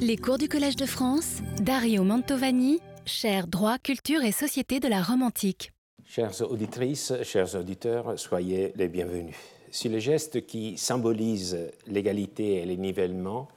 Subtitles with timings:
[0.00, 5.02] Les cours du Collège de France, Dario Mantovani, cher droit, culture et société de la
[5.02, 5.72] Rome antique.
[6.04, 9.34] Chères auditrices, chers auditeurs, soyez les bienvenus.
[9.72, 11.58] Si le geste qui symbolise
[11.88, 13.48] l'égalité et le nivellement,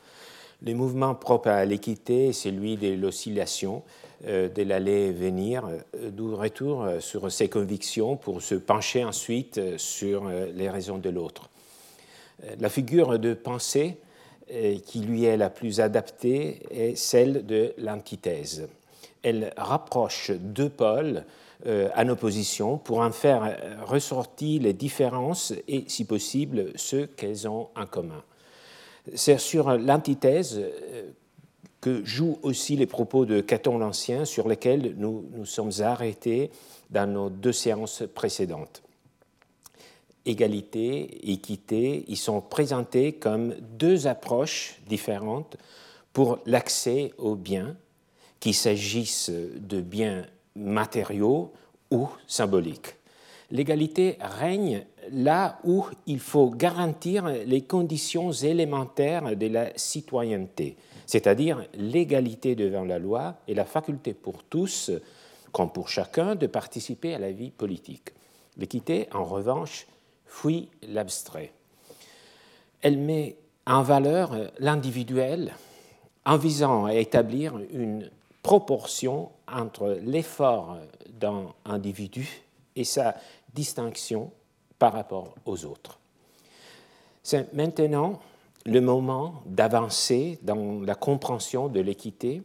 [0.64, 3.84] le mouvement propre à l'équité, celui de l'oscillation,
[4.26, 10.70] euh, de l'aller-venir, euh, retour sur ses convictions pour se pencher ensuite sur euh, les
[10.70, 11.50] raisons de l'autre.
[12.60, 13.98] La figure de pensée
[14.86, 18.68] qui lui est la plus adaptée est celle de l'antithèse.
[19.24, 21.24] Elle rapproche deux pôles
[21.68, 23.56] euh, en opposition pour en faire
[23.86, 28.24] ressortir les différences et, si possible, ce qu'elles ont en commun.
[29.14, 31.12] C'est sur l'antithèse euh,
[31.80, 36.50] que jouent aussi les propos de Caton l'Ancien sur lesquels nous nous sommes arrêtés
[36.90, 38.82] dans nos deux séances précédentes
[40.26, 45.58] égalité, équité, ils sont présentés comme deux approches différentes
[46.14, 47.76] pour l'accès aux biens,
[48.40, 51.54] qu'il s'agisse de biens matériaux
[51.92, 52.96] ou symboliques.
[53.52, 62.56] L'égalité règne là où il faut garantir les conditions élémentaires de la citoyenneté, c'est-à-dire l'égalité
[62.56, 64.92] devant la loi et la faculté pour tous,
[65.52, 68.12] comme pour chacun, de participer à la vie politique.
[68.58, 69.86] L'équité, en revanche,
[70.32, 71.52] fuit l'abstrait.
[72.82, 73.38] Elle met
[73.68, 75.54] en valeur l'individuel
[76.26, 78.10] en visant à établir une
[78.42, 80.78] proportion entre l'effort
[81.10, 82.28] d'un individu
[82.76, 83.16] et sa
[83.54, 84.32] distinction
[84.80, 86.00] par rapport aux autres.
[87.22, 88.20] C'est maintenant
[88.66, 92.42] le moment d'avancer dans la compréhension de l'équité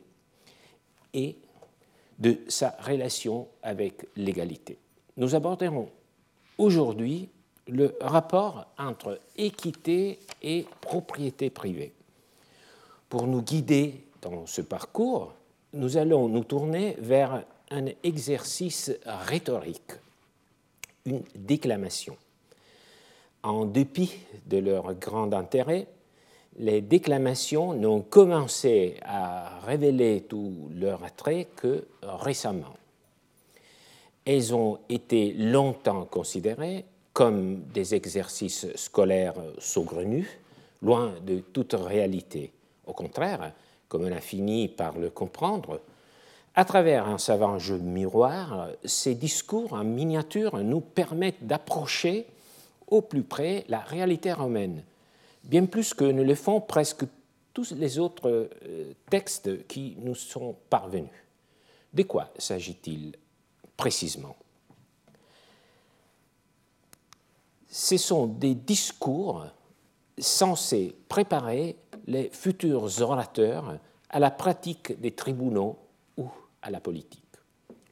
[1.15, 1.37] et
[2.19, 4.77] de sa relation avec l'égalité.
[5.17, 5.89] Nous aborderons
[6.59, 7.31] aujourd'hui
[7.69, 11.93] le rapport entre équité et propriété privée.
[13.09, 15.33] Pour nous guider dans ce parcours,
[15.73, 19.93] nous allons nous tourner vers un exercice rhétorique,
[21.05, 22.17] une déclamation.
[23.43, 24.13] En dépit
[24.47, 25.87] de leur grand intérêt,
[26.59, 32.75] les déclamations n'ont commencé à révéler tout leur attrait que récemment.
[34.25, 36.85] Elles ont été longtemps considérées
[37.17, 40.29] comme des exercices scolaires saugrenus,
[40.83, 42.53] loin de toute réalité.
[42.87, 43.55] Au contraire,
[43.89, 45.81] comme on a fini par le comprendre,
[46.55, 52.27] à travers un savant jeu miroir, ces discours en miniature nous permettent d'approcher
[52.87, 54.85] au plus près la réalité romaine,
[55.43, 57.07] bien plus que ne le font presque
[57.55, 61.09] tous les autres euh, textes qui nous sont parvenus.
[61.95, 63.15] De quoi s'agit-il
[63.75, 64.37] précisément?
[67.77, 69.45] Ce sont des discours
[70.17, 71.77] censés préparer
[72.07, 73.79] les futurs orateurs
[74.09, 75.77] à la pratique des tribunaux
[76.17, 76.27] ou
[76.63, 77.23] à la politique.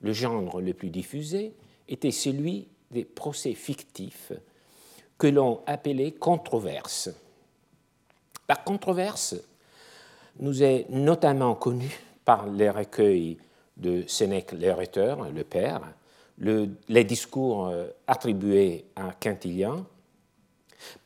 [0.00, 1.53] Le genre le plus diffusé
[1.87, 4.33] était celui des procès fictifs
[5.19, 7.11] que l'on appelait controverses.
[8.49, 9.37] La controverse
[10.39, 13.37] nous est notamment connue par les recueils
[13.77, 15.83] de Sénèque l'orateur, le père,
[16.39, 19.87] les discours euh, attribués à Quintilien,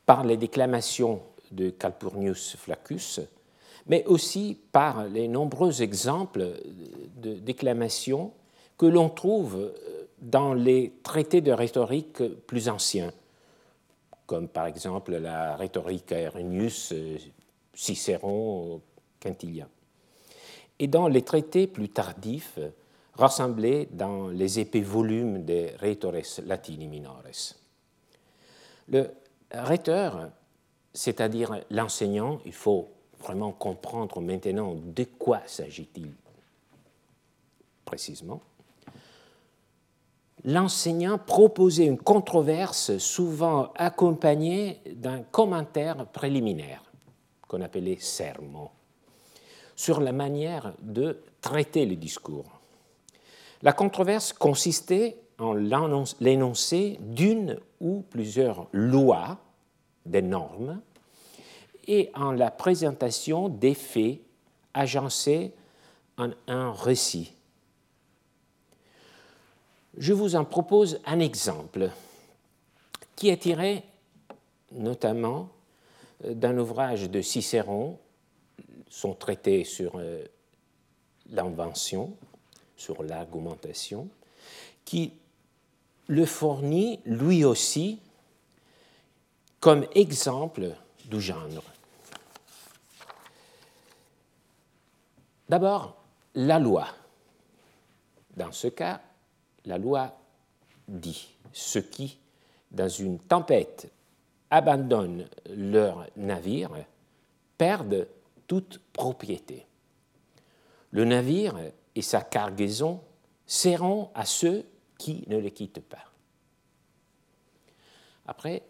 [0.06, 3.20] par les déclamations de Calpurnius Flaccus,
[3.86, 6.46] mais aussi par les nombreux exemples
[7.16, 8.32] de déclamations
[8.76, 13.12] que l'on trouve euh, dans les traités de rhétorique plus anciens,
[14.26, 17.18] comme par exemple la rhétorique Aernius, euh,
[17.74, 18.80] Cicéron,
[19.20, 19.68] Quintilien.
[20.78, 22.58] Et dans les traités plus tardifs,
[23.18, 27.56] rassemblés dans les épais volumes des Rhetores Latini Minores.
[28.88, 29.10] Le
[29.52, 30.30] rhéteur,
[30.94, 32.88] c'est-à-dire l'enseignant, il faut
[33.20, 36.12] vraiment comprendre maintenant de quoi s'agit-il
[37.84, 38.40] précisément.
[40.44, 46.84] L'enseignant proposait une controverse souvent accompagnée d'un commentaire préliminaire
[47.48, 48.70] qu'on appelait sermo
[49.74, 52.57] sur la manière de traiter le discours.
[53.62, 59.38] La controverse consistait en l'énoncé d'une ou plusieurs lois,
[60.06, 60.80] des normes,
[61.86, 64.20] et en la présentation des faits
[64.74, 65.52] agencés
[66.16, 67.32] en un récit.
[69.96, 71.90] Je vous en propose un exemple
[73.16, 73.82] qui est tiré
[74.72, 75.48] notamment
[76.24, 77.98] d'un ouvrage de Cicéron,
[78.88, 80.24] son traité sur euh,
[81.30, 82.16] l'invention,
[82.78, 84.08] sur l'argumentation,
[84.86, 85.12] qui
[86.06, 88.00] le fournit lui aussi
[89.60, 90.70] comme exemple
[91.04, 91.62] du genre.
[95.48, 95.96] D'abord,
[96.34, 96.86] la loi.
[98.36, 99.00] Dans ce cas,
[99.64, 100.16] la loi
[100.86, 102.18] dit ceux qui,
[102.70, 103.90] dans une tempête,
[104.50, 106.70] abandonnent leur navire
[107.56, 108.06] perdent
[108.46, 109.66] toute propriété.
[110.92, 111.56] Le navire
[111.98, 113.00] et sa cargaison
[113.44, 114.64] seront à ceux
[114.98, 116.04] qui ne le quittent pas.
[118.24, 118.62] Après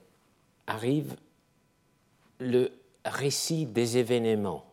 [0.66, 1.14] arrive
[2.38, 2.72] le
[3.04, 4.64] récit des événements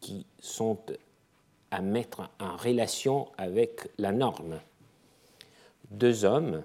[0.00, 0.78] qui sont
[1.70, 4.58] à mettre en relation avec la norme.
[5.92, 6.64] Deux hommes,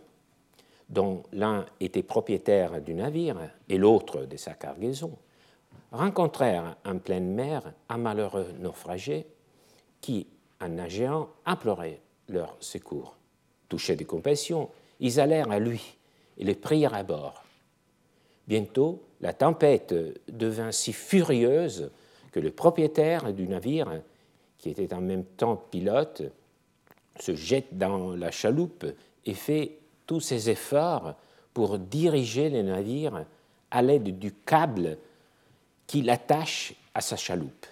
[0.90, 3.38] dont l'un était propriétaire du navire
[3.70, 5.16] et l'autre de sa cargaison,
[5.92, 9.28] rencontrèrent en pleine mer un malheureux naufragé
[10.02, 10.26] qui,
[10.62, 13.16] en nageant, implorait leur secours.
[13.70, 14.70] Touchés de compassion,
[15.00, 15.98] ils allèrent à lui
[16.38, 17.44] et le prirent à bord.
[18.48, 19.94] Bientôt, la tempête
[20.30, 21.92] devint si furieuse
[22.32, 24.02] que le propriétaire du navire,
[24.58, 26.24] qui était en même temps pilote,
[27.20, 28.86] se jette dans la chaloupe
[29.26, 31.16] et fait tous ses efforts
[31.54, 33.26] pour diriger le navire
[33.72, 34.98] à l'aide du câble
[35.88, 37.66] qui l'attache à sa chaloupe.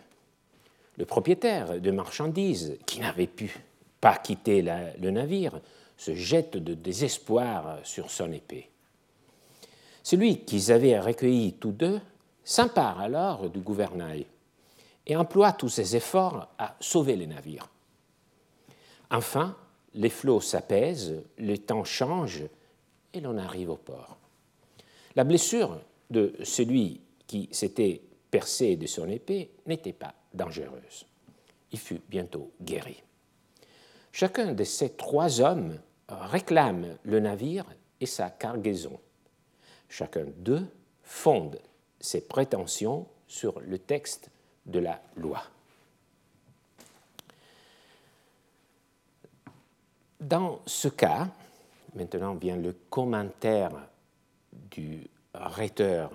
[0.98, 3.58] Le propriétaire de marchandises, qui n'avait pu
[4.00, 5.60] pas quitter le navire,
[5.98, 8.70] se jette de désespoir sur son épée.
[10.04, 12.00] Celui qu'ils avaient recueilli tous deux
[12.44, 14.26] s'empare alors du gouvernail
[15.08, 17.68] et emploie tous ses efforts à sauver le navire.
[19.10, 19.56] Enfin,
[19.94, 22.44] les flots s'apaisent, le temps change
[23.14, 24.18] et l'on arrive au port.
[25.16, 31.06] La blessure de celui qui s'était percé de son épée n'était pas dangereuse.
[31.72, 33.02] Il fut bientôt guéri.
[34.12, 37.66] Chacun de ces trois hommes réclame le navire
[38.00, 39.00] et sa cargaison.
[39.90, 40.68] Chacun d'eux
[41.04, 41.60] fonde
[42.00, 44.30] ses prétentions sur le texte
[44.66, 45.42] de la loi.
[50.20, 51.28] Dans ce cas,
[51.94, 53.72] maintenant vient le commentaire
[54.54, 56.12] du rhéteur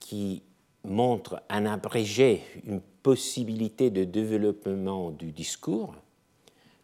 [0.00, 0.42] qui
[0.84, 5.94] montre un abrégé, une possibilité de développement du discours.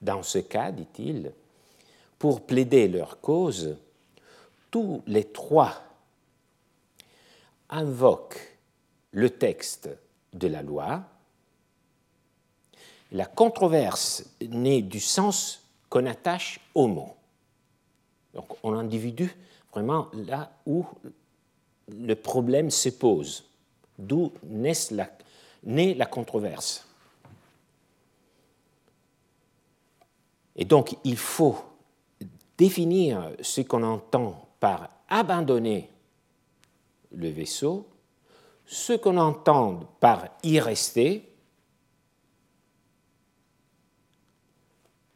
[0.02, 1.32] Dans ce cas, dit-il,
[2.18, 3.78] pour plaider leur cause,
[4.70, 5.82] tous les trois
[7.70, 8.58] invoquent
[9.12, 9.88] le texte
[10.34, 11.02] de la loi.
[13.12, 17.14] La controverse naît du sens qu'on attache au mot.
[18.34, 19.34] Donc on individue
[19.72, 20.84] vraiment là où
[21.88, 23.44] le problème se pose,
[23.98, 25.08] d'où naît la,
[25.64, 26.86] naît la controverse.
[30.56, 31.58] Et donc il faut
[32.58, 35.90] définir ce qu'on entend par abandonner
[37.12, 37.88] le vaisseau,
[38.66, 41.26] ce qu'on entend par y rester,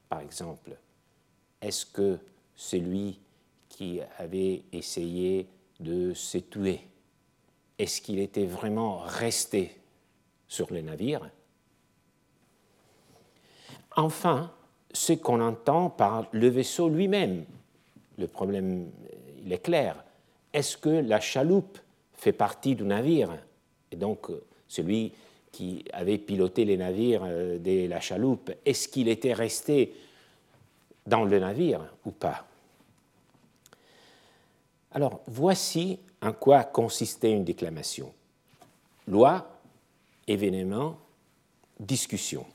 [0.09, 0.77] par exemple,
[1.61, 2.19] est-ce que
[2.57, 3.21] celui
[3.69, 5.49] qui avait essayé
[5.81, 6.81] de se tuer,
[7.79, 9.77] est-ce qu'il était vraiment resté?
[10.49, 11.29] Sur le navire
[13.97, 14.51] Enfin,
[14.93, 17.45] ce qu'on entend par le vaisseau lui-même.
[18.19, 18.91] Le problème,
[19.45, 20.03] il est clair.
[20.53, 21.79] Est-ce que la chaloupe
[22.15, 23.31] fait partie du navire?
[23.93, 24.29] Et donc,
[24.69, 25.13] celui
[25.53, 29.95] qui avait piloté les navires euh, de la chaloupe, est-ce qu'il était resté
[31.07, 32.45] dans le navire ou pas?
[34.91, 38.13] Alors, voici en quoi consistait une déclamation.
[39.07, 39.54] Loi,
[40.29, 40.97] événement,
[41.81, 42.47] discussion.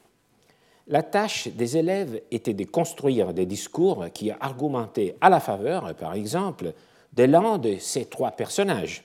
[0.88, 6.14] La tâche des élèves était de construire des discours qui argumentaient à la faveur, par
[6.14, 6.74] exemple,
[7.14, 9.04] de l'un de ces trois personnages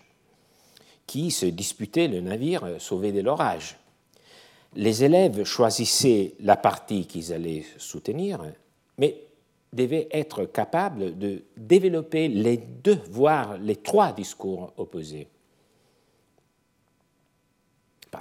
[1.06, 3.76] qui se disputaient le navire sauvé de l'orage.
[4.74, 8.40] Les élèves choisissaient la partie qu'ils allaient soutenir,
[8.98, 9.20] mais
[9.72, 15.28] devaient être capables de développer les deux, voire les trois discours opposés.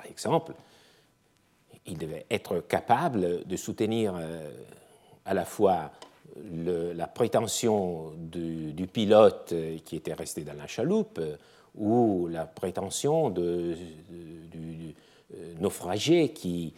[0.04, 0.54] Par exemple,
[1.86, 4.52] il devait être capable de soutenir euh,
[5.24, 5.92] à la fois
[6.36, 11.38] la prétention du, pilote euh, qui était resté dans la chaloupe euh,
[11.76, 13.76] ou la prétention du,
[15.60, 16.74] naufragé qui,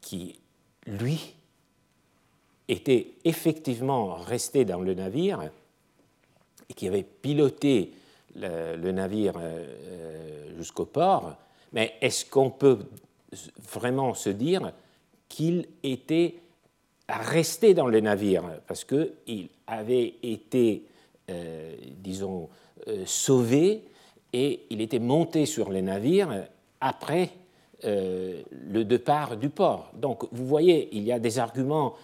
[0.00, 0.40] qui,
[0.86, 1.34] lui,
[2.68, 5.50] était effectivement resté dans le navire
[6.70, 7.92] et qui avait piloté
[8.34, 9.34] le navire
[10.56, 11.36] jusqu'au port,
[11.72, 12.78] mais est-ce qu'on peut
[13.72, 14.72] vraiment se dire
[15.28, 16.36] qu'il était
[17.08, 20.84] resté dans le navire, parce qu'il avait été,
[21.30, 22.48] euh, disons,
[22.86, 23.84] euh, sauvé
[24.32, 26.46] et il était monté sur le navire
[26.80, 27.30] après
[27.84, 29.90] euh, le départ du port?
[29.94, 31.94] Donc vous voyez, il y a des arguments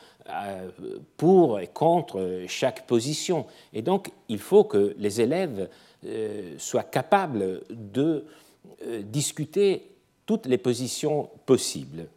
[1.18, 3.44] pour et contre chaque position.
[3.74, 5.68] Et donc il faut que les élèves
[6.56, 8.24] soient capables de
[9.02, 9.90] discuter
[10.26, 12.08] toutes les positions possibles.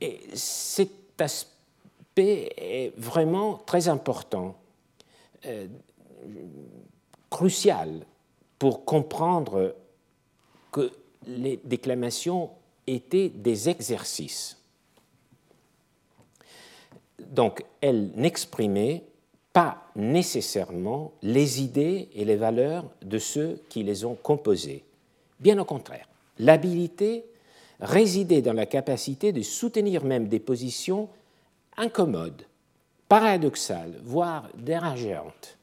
[0.00, 4.56] Et cet aspect est vraiment très important,
[7.30, 8.04] crucial
[8.58, 9.74] pour comprendre
[10.72, 10.92] que
[11.26, 12.50] les déclamations
[12.86, 14.58] étaient des exercices.
[17.18, 19.02] Donc, elles n'exprimaient
[19.52, 24.85] pas nécessairement les idées et les valeurs de ceux qui les ont composées.
[25.40, 27.24] Bien au contraire, l'habilité
[27.80, 31.08] résidait dans la capacité de soutenir même des positions
[31.76, 32.42] incommodes,
[33.08, 35.58] paradoxales, voire dérangeantes.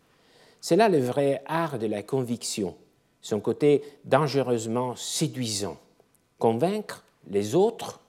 [0.62, 2.75] C'est là le vrai art de la conviction,
[3.22, 5.77] son côté dangereusement séduisant,
[6.39, 8.00] convaincre les autres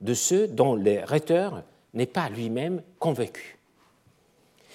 [0.00, 1.62] de ceux dont le rhéteur
[1.94, 3.58] n'est pas lui-même convaincu.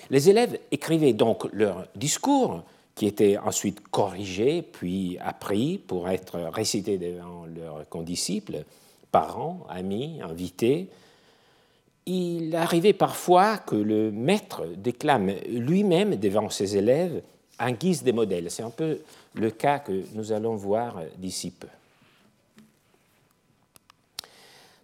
[0.09, 2.63] Les élèves écrivaient donc leur discours,
[2.97, 8.63] qui était ensuite corrigé puis appris pour être récité devant leurs condisciples,
[9.11, 10.89] parents, amis, invités.
[12.07, 17.21] Il arrivait parfois que le maître déclame lui-même devant ses élèves
[17.59, 18.49] en guise des modèles.
[18.49, 18.97] C'est un peu
[19.35, 21.67] le cas que nous allons voir d'ici peu.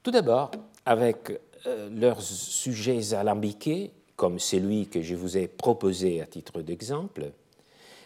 [0.04, 0.52] Tout d'abord,
[0.86, 1.32] avec
[1.66, 7.32] euh, leurs sujets alambiqués, comme celui que je vous ai proposé à titre d'exemple,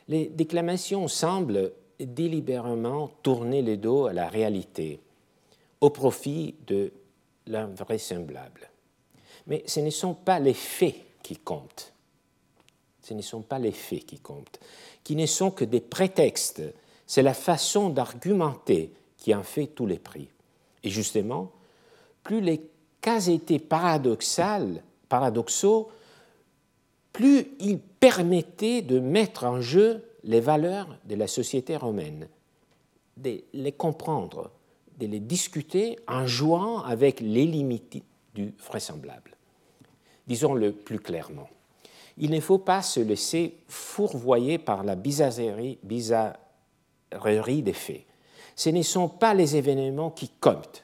[0.07, 4.99] les déclamations semblent délibérément tourner le dos à la réalité,
[5.81, 6.91] au profit de
[7.47, 8.69] l'invraisemblable.
[9.47, 11.93] Mais ce ne sont pas les faits qui comptent.
[13.01, 14.59] Ce ne sont pas les faits qui comptent
[15.07, 16.61] qui ne sont que des prétextes.
[17.05, 20.27] C'est la façon d'argumenter qui en fait tous les prix.
[20.83, 21.49] Et justement,
[22.23, 22.61] plus les
[22.99, 25.89] cas étaient paradoxaux,
[27.13, 32.27] plus ils permettaient de mettre en jeu les valeurs de la société romaine,
[33.17, 34.51] de les comprendre,
[34.99, 39.35] de les discuter en jouant avec les limites du vraisemblable.
[40.27, 41.47] Disons-le plus clairement
[42.17, 45.77] il ne faut pas se laisser fourvoyer par la bizarrerie,
[47.61, 48.05] des faits.
[48.55, 50.83] Ce ne sont pas les événements qui comptent,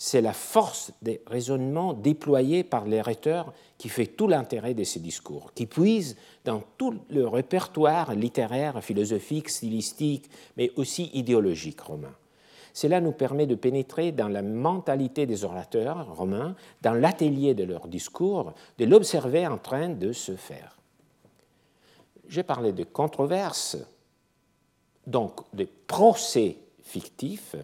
[0.00, 5.00] c'est la force des raisonnements déployés par les rhéteurs qui fait tout l'intérêt de ces
[5.00, 12.14] discours, qui puisent dans tout le répertoire littéraire, philosophique, stylistique, mais aussi idéologique romain.
[12.72, 17.88] Cela nous permet de pénétrer dans la mentalité des orateurs romains, dans l'atelier de leur
[17.88, 20.78] discours, de l'observer en train de se faire.
[22.28, 23.76] J'ai parlé de controverses,
[25.08, 27.56] donc de procès fictifs,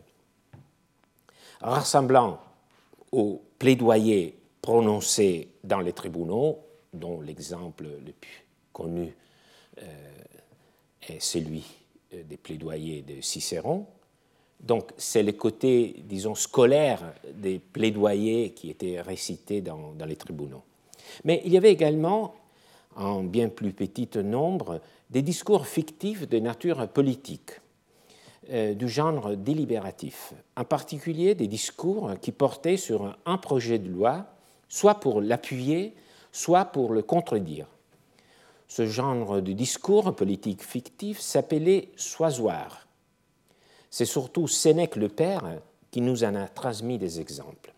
[1.73, 2.41] ressemblant
[3.13, 6.59] aux plaidoyers prononcés dans les tribunaux,
[6.93, 9.15] dont l'exemple le plus connu
[9.83, 9.85] euh,
[11.09, 11.65] est celui
[12.13, 13.87] euh, des plaidoyers de Cicéron,
[14.65, 20.63] donc c'est le côté, disons, scolaire des plaidoyers qui étaient récités dans, les tribunaux.
[21.25, 22.35] Mais il y avait également,
[22.97, 24.81] en bien plus petit nombre,
[25.11, 27.51] des discours fictifs de nature politique,
[28.75, 34.27] du genre délibératif, en particulier des discours qui portaient sur un projet de loi,
[34.69, 35.95] soit pour l'appuyer,
[36.33, 37.67] soit pour le contredire.
[38.69, 42.85] Ce genre de discours politique fictif s'appelait soisoir
[43.95, 45.61] c'est surtout Sénèque le Père
[45.93, 47.73] qui nous en a transmis des exemples.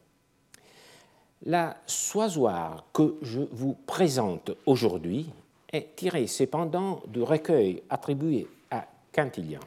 [1.44, 5.26] La soisoire que je vous présente aujourd'hui
[5.70, 9.61] est tirée cependant du recueil attribué à Quintilian,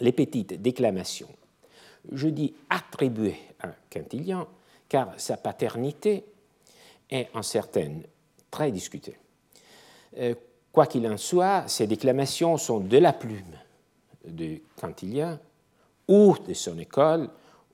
[0.00, 1.30] les petites déclamations.
[2.12, 4.46] Je dis attribué à Quintilian
[4.88, 6.24] car sa paternité
[7.10, 8.02] est en certaines
[8.50, 9.16] très discutée.
[10.18, 10.34] Euh,
[10.72, 13.56] quoi qu'il en soit, ces déclamations sont de la plume
[14.24, 15.38] de Quintilien,
[16.08, 17.28] ou de son école,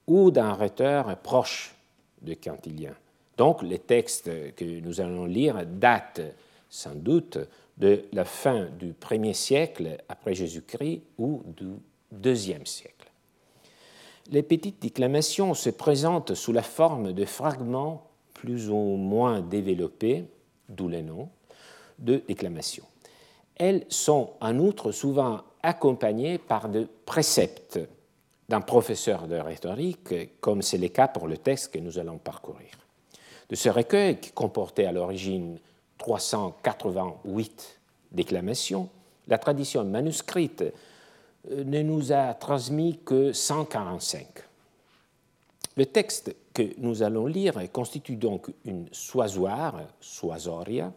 [0.07, 1.75] ou d'un rhéteur proche
[2.23, 2.95] de Quintilien.
[3.37, 6.21] Donc les textes que nous allons lire datent
[6.69, 7.39] sans doute
[7.79, 11.69] de la fin du premier siècle après Jésus-Christ ou du
[12.11, 13.11] deuxième siècle.
[14.31, 20.25] Les petites déclamations se présentent sous la forme de fragments plus ou moins développés,
[20.69, 21.29] d'où les noms,
[21.99, 22.87] de déclamations.
[23.57, 27.79] Elles sont en outre souvent accompagné par des préceptes
[28.49, 32.71] d'un professeur de rhétorique, comme c'est le cas pour le texte que nous allons parcourir.
[33.49, 35.59] De ce recueil, qui comportait à l'origine
[35.99, 37.81] 388
[38.13, 38.89] déclamations,
[39.29, 40.65] la tradition manuscrite
[41.49, 44.27] ne nous a transmis que 145.
[45.77, 50.93] Le texte que nous allons lire constitue donc une soisoire, soisoria,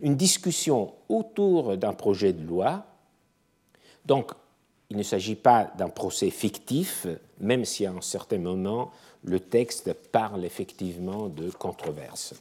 [0.00, 2.86] une discussion autour d'un projet de loi.
[4.06, 4.32] Donc,
[4.90, 7.06] il ne s'agit pas d'un procès fictif,
[7.40, 8.92] même si à un certain moment,
[9.24, 12.34] le texte parle effectivement de controverse.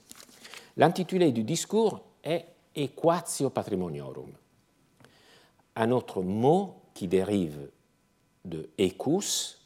[0.78, 2.46] L'intitulé du discours est
[2.76, 4.32] Equatio Patrimoniorum,
[5.76, 7.70] un autre mot qui dérive
[8.46, 9.60] de ecus,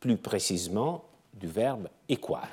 [0.00, 2.48] plus précisément du verbe equare.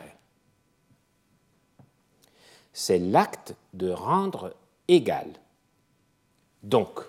[2.74, 4.56] C'est l'acte de rendre
[4.88, 5.28] égal.
[6.64, 7.00] Donc,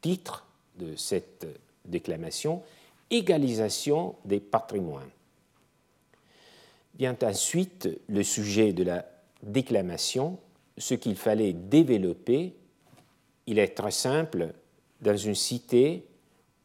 [0.00, 0.46] titre
[0.76, 1.46] de cette
[1.84, 2.62] déclamation,
[3.10, 5.10] égalisation des patrimoines.
[6.98, 9.06] Vient ensuite le sujet de la
[9.42, 10.38] déclamation,
[10.78, 12.54] ce qu'il fallait développer.
[13.46, 14.54] Il est très simple,
[15.00, 16.06] dans une cité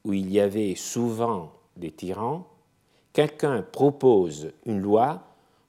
[0.07, 2.47] où il y avait souvent des tyrans,
[3.11, 5.21] quelqu'un propose une loi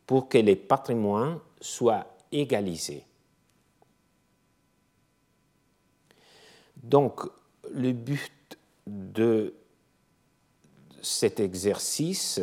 [0.07, 3.05] pour que les patrimoines soient égalisés.
[6.81, 7.21] Donc,
[7.73, 9.55] le but de
[11.03, 12.41] cet exercice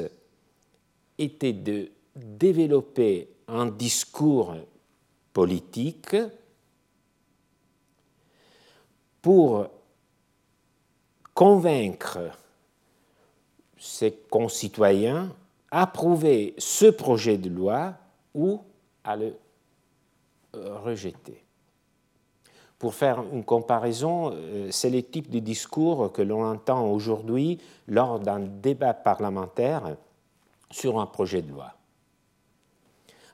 [1.17, 4.53] était de développer un discours
[5.31, 6.17] politique
[9.21, 9.69] pour
[11.35, 12.31] convaincre
[13.77, 15.35] ses concitoyens
[15.69, 17.93] approuver ce projet de loi
[18.33, 18.61] ou
[19.03, 19.35] à le
[20.55, 21.43] euh, rejeter.
[22.79, 28.19] Pour faire une comparaison, euh, c'est le type de discours que l'on entend aujourd'hui lors
[28.19, 29.97] d'un débat parlementaire
[30.71, 31.73] sur un projet de loi.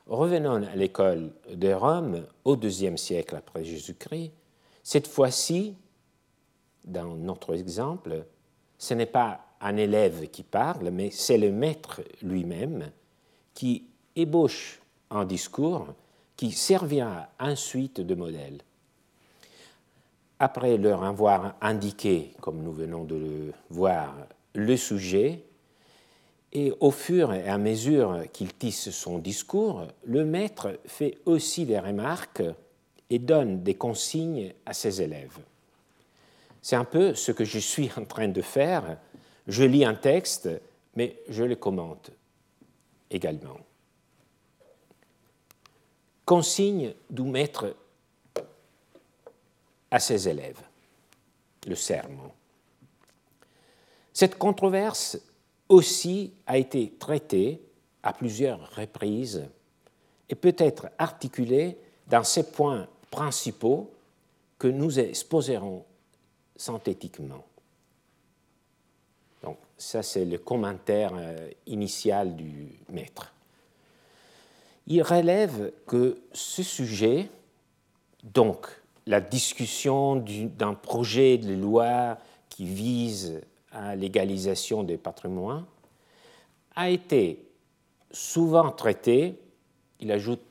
[0.08, 4.32] Revenons à l'école de Rome au IIe siècle après Jésus-Christ.
[4.82, 5.76] Cette fois-ci,
[6.84, 8.24] dans notre exemple,
[8.78, 12.90] ce n'est pas un élève qui parle, mais c'est le maître lui-même
[13.54, 13.86] qui
[14.16, 15.86] ébauche un discours
[16.36, 18.58] qui servira ensuite de modèle.
[20.38, 24.14] Après leur avoir indiqué, comme nous venons de le voir,
[24.54, 25.44] le sujet,
[26.52, 31.78] et au fur et à mesure qu'il tisse son discours, le maître fait aussi des
[31.78, 32.42] remarques
[33.08, 35.38] et donne des consignes à ses élèves.
[36.62, 38.96] C'est un peu ce que je suis en train de faire
[39.46, 40.48] je lis un texte,
[40.94, 42.10] mais je le commente
[43.10, 43.58] également.
[46.24, 47.74] Consigne du maître
[49.90, 50.62] à ses élèves,
[51.66, 52.32] le serment.
[54.12, 55.18] Cette controverse
[55.68, 57.60] aussi a été traitée
[58.02, 59.48] à plusieurs reprises
[60.28, 63.92] et peut être articulée dans ces points principaux
[64.58, 65.84] que nous exposerons
[66.62, 67.44] synthétiquement.
[69.42, 73.32] Donc ça, c'est le commentaire euh, initial du maître.
[74.86, 77.28] Il relève que ce sujet,
[78.22, 78.68] donc
[79.06, 83.40] la discussion d'un projet de loi qui vise
[83.72, 85.64] à l'égalisation des patrimoines,
[86.76, 87.44] a été
[88.12, 89.34] souvent traité,
[89.98, 90.42] il ajoute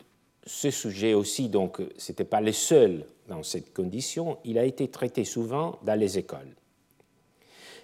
[0.46, 4.90] ce sujet aussi, donc ce n'était pas le seul dans cette condition, il a été
[4.90, 6.54] traité souvent dans les écoles.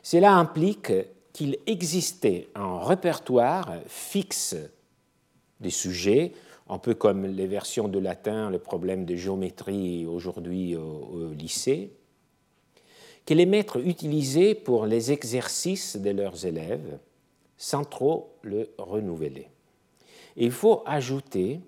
[0.04, 0.92] Cela implique
[1.32, 4.56] qu'il existait un répertoire fixe
[5.62, 6.34] des sujets,
[6.68, 11.92] un peu comme les versions de latin, le problème de géométrie aujourd'hui au, lycée,
[13.26, 17.00] que les maîtres utilisaient pour les exercices de leurs élèves
[17.58, 19.48] sans trop le renouveler.
[20.36, 21.62] il faut ajouter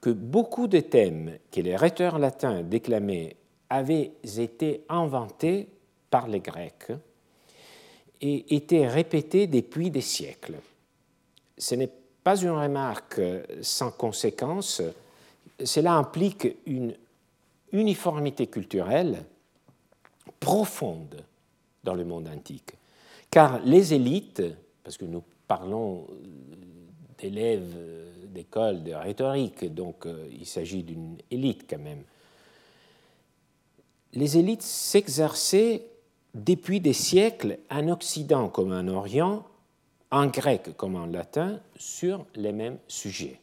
[0.00, 3.36] que beaucoup de thèmes que les rhéteurs latins déclamaient
[3.70, 5.68] avaient été inventés
[6.10, 6.92] par les Grecs
[8.20, 10.56] et été répété depuis des siècles.
[11.56, 11.90] Ce n'est
[12.24, 13.20] pas une remarque
[13.62, 14.82] sans conséquence,
[15.62, 16.94] cela implique une
[17.72, 19.24] uniformité culturelle
[20.40, 21.22] profonde
[21.84, 22.72] dans le monde antique.
[23.30, 24.42] Car les élites,
[24.82, 26.06] parce que nous parlons
[27.18, 27.76] d'élèves
[28.38, 32.04] d'école de rhétorique, donc euh, il s'agit d'une élite quand même,
[34.12, 35.86] les élites s'exerçaient
[36.34, 39.44] depuis des siècles en Occident comme en Orient,
[40.12, 43.40] en grec comme en latin, sur les mêmes sujets.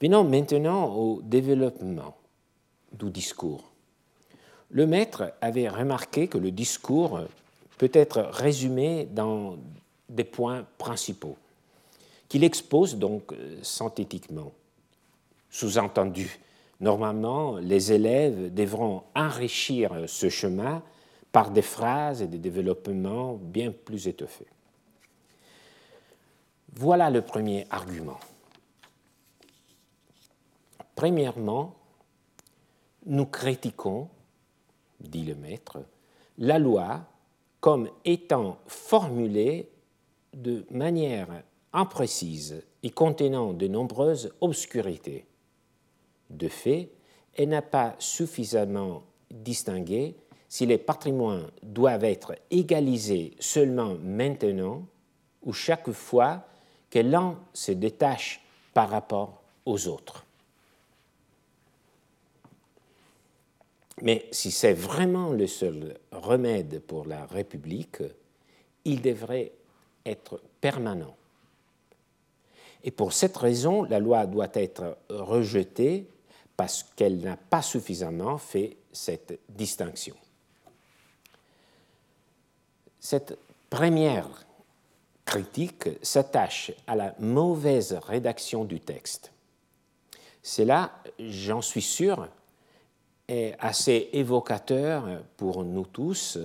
[0.00, 2.16] Venons maintenant au développement
[2.92, 3.70] du discours.
[4.70, 7.20] Le maître avait remarqué que le discours
[7.76, 9.58] peut être résumé dans
[10.08, 11.36] des points principaux,
[12.34, 14.50] qu'il expose donc synthétiquement.
[15.50, 16.40] Sous-entendu,
[16.80, 20.82] normalement, les élèves devront enrichir ce chemin
[21.30, 24.48] par des phrases et des développements bien plus étoffés.
[26.72, 28.18] Voilà le premier argument.
[30.96, 31.76] Premièrement,
[33.06, 34.08] nous critiquons,
[34.98, 35.78] dit le maître,
[36.38, 37.06] la loi
[37.60, 39.70] comme étant formulée
[40.32, 41.28] de manière
[41.74, 45.26] imprécise et contenant de nombreuses obscurités.
[46.30, 46.90] De fait,
[47.34, 50.14] elle n'a pas suffisamment distingué
[50.48, 54.86] si les patrimoines doivent être égalisés seulement maintenant
[55.42, 56.46] ou chaque fois
[56.88, 58.40] que l'un se détache
[58.72, 60.24] par rapport aux autres.
[64.02, 68.02] Mais si c'est vraiment le seul remède pour la République,
[68.84, 69.52] il devrait
[70.04, 71.16] être permanent.
[72.84, 76.06] Et pour cette raison, la loi doit être rejetée
[76.54, 80.14] parce qu'elle n'a pas suffisamment fait cette distinction.
[83.00, 83.38] Cette
[83.70, 84.28] première
[85.24, 89.32] critique s'attache à la mauvaise rédaction du texte.
[90.42, 92.28] Cela, j'en suis sûr,
[93.26, 96.38] est assez évocateur pour nous tous,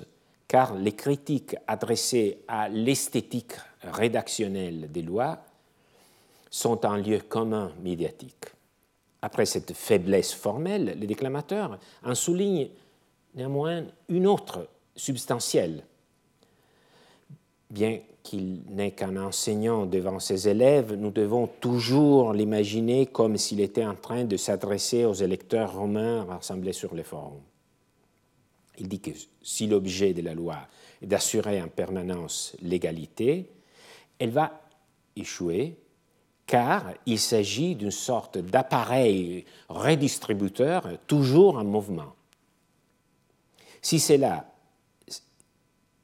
[0.47, 5.43] car les critiques adressées à l'esthétique rédactionnelle des lois
[6.49, 8.45] sont un lieu commun médiatique.
[9.21, 12.69] Après cette faiblesse formelle, les déclamateurs en soulignent
[13.35, 15.83] néanmoins une autre substantielle.
[17.69, 23.85] Bien qu'il n'est qu'un enseignant devant ses élèves, nous devons toujours l'imaginer comme s'il était
[23.85, 27.41] en train de s'adresser aux électeurs romains rassemblés sur les forums.
[28.77, 30.57] Il dit que si l'objet de la loi
[31.01, 33.49] est d'assurer en permanence l'égalité,
[34.17, 34.61] elle va
[35.15, 35.75] échouer
[36.49, 42.15] car il s'agit d'une sorte d'appareil redistributeur toujours en mouvement.
[43.83, 44.47] Si c'est là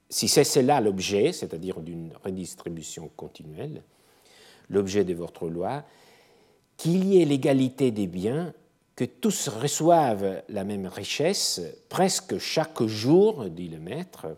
[0.08, 3.82] si cela l'objet, c'est-à-dire d'une redistribution continuelle,
[4.70, 5.84] l'objet de votre loi,
[6.78, 8.54] qu'il y ait l'égalité des biens,
[8.96, 14.38] que tous reçoivent la même richesse presque chaque jour, dit le maître,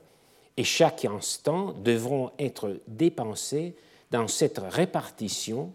[0.56, 3.76] et chaque instant devront être dépensés
[4.10, 5.74] dans cette répartition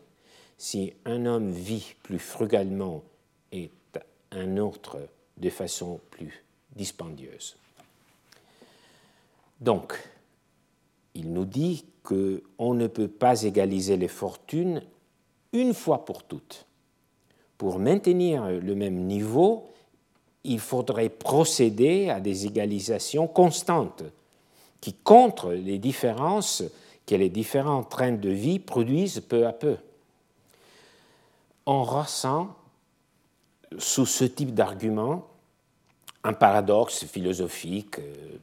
[0.59, 3.03] si un homme vit plus frugalement
[3.53, 3.71] et
[4.31, 4.99] un autre
[5.37, 7.57] de façon plus dispendieuse.
[9.61, 9.95] Donc,
[11.15, 14.83] il nous dit qu'on ne peut pas égaliser les fortunes
[15.53, 16.67] une fois pour toutes.
[17.59, 19.69] Pour maintenir le même niveau,
[20.45, 24.03] il faudrait procéder à des égalisations constantes
[24.81, 26.65] qui contre les différences
[27.07, 29.77] que les différents trains de vie produisent peu à peu.
[31.67, 32.57] On ressent
[33.79, 35.29] sous ce type d'argument
[36.25, 38.39] un paradoxe philosophique euh,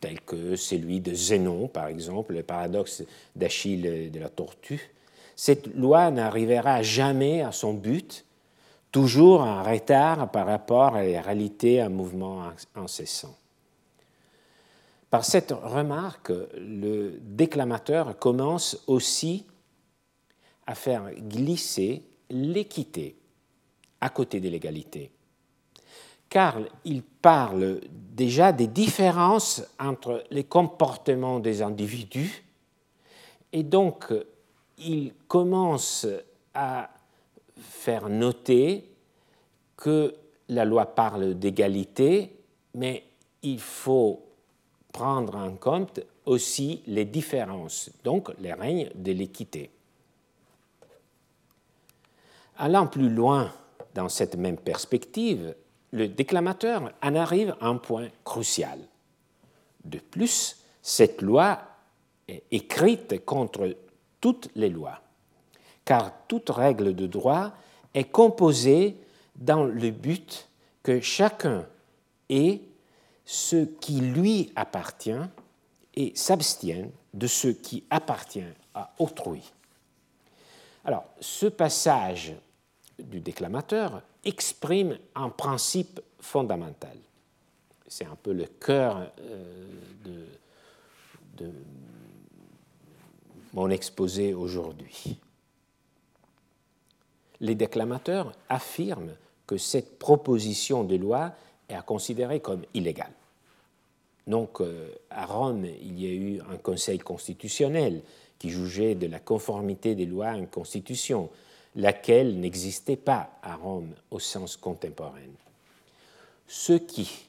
[0.00, 3.04] tel que celui de Zénon, par exemple, le paradoxe
[3.36, 4.90] d'Achille de la tortue.
[5.36, 8.24] Cette loi n'arrivera jamais à son but,
[8.90, 12.42] toujours en retard par rapport à la réalité en mouvement
[12.74, 13.36] incessant.
[15.08, 19.46] Par cette remarque, le déclamateur commence aussi
[20.66, 23.16] à faire glisser l'équité
[24.00, 25.10] à côté de l'égalité
[26.32, 32.42] car il parle déjà des différences entre les comportements des individus
[33.52, 34.06] et donc
[34.78, 36.06] il commence
[36.54, 36.88] à
[37.60, 38.88] faire noter
[39.76, 40.14] que
[40.48, 42.32] la loi parle d'égalité,
[42.74, 43.04] mais
[43.42, 44.22] il faut
[44.90, 49.68] prendre en compte aussi les différences, donc les règnes de l'équité.
[52.56, 53.52] Allant plus loin
[53.94, 55.54] dans cette même perspective,
[55.92, 58.78] le déclamateur en arrive à un point crucial.
[59.84, 61.60] De plus, cette loi
[62.28, 63.76] est écrite contre
[64.20, 65.00] toutes les lois,
[65.84, 67.52] car toute règle de droit
[67.94, 68.96] est composée
[69.36, 70.48] dans le but
[70.82, 71.66] que chacun
[72.28, 72.60] ait
[73.24, 75.12] ce qui lui appartient
[75.94, 78.42] et s'abstienne de ce qui appartient
[78.74, 79.52] à autrui.
[80.84, 82.34] Alors, ce passage
[82.98, 86.96] du déclamateur exprime un principe fondamental.
[87.86, 89.64] C'est un peu le cœur euh,
[90.04, 91.50] de,
[93.52, 95.18] mon exposé aujourd'hui.
[97.40, 99.14] Les déclamateurs affirment
[99.46, 101.32] que cette proposition de loi
[101.68, 103.12] est à considérer comme illégale.
[104.26, 108.02] Donc, euh, à Rome, il y a eu un conseil constitutionnel
[108.42, 111.30] qui jugeait de la conformité des lois à une constitution
[111.76, 115.20] laquelle n'existait pas à Rome au sens contemporain.
[116.48, 117.28] Ce qui,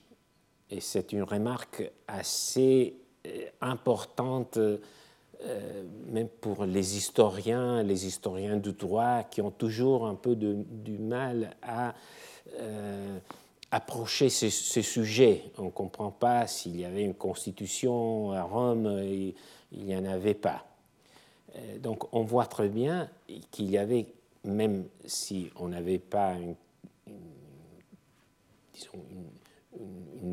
[0.72, 2.96] et c'est une remarque assez
[3.28, 4.58] euh, importante
[6.08, 11.54] même pour les historiens, les historiens du droit qui ont toujours un peu du mal
[11.62, 11.94] à
[13.74, 15.46] approcher ce, sujet.
[15.58, 19.34] On ne comprend pas s'il y avait une constitution à Rome, et
[19.72, 20.64] il n'y en avait pas.
[21.56, 23.10] Euh, donc on voit très bien
[23.52, 24.08] qu'il y avait,
[24.44, 26.56] même si on n'avait pas une,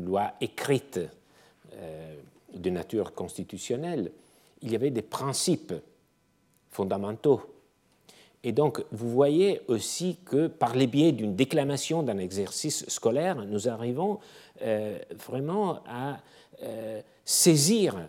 [0.03, 0.99] loi écrite
[1.73, 2.15] euh,
[2.53, 4.11] de nature constitutionnelle,
[4.61, 5.73] il y avait des principes
[6.69, 7.41] fondamentaux.
[8.43, 13.67] Et donc, vous voyez aussi que par les biais d'une déclamation d'un exercice scolaire, nous
[13.67, 14.19] arrivons
[14.61, 16.19] euh, vraiment à
[17.25, 18.07] saisir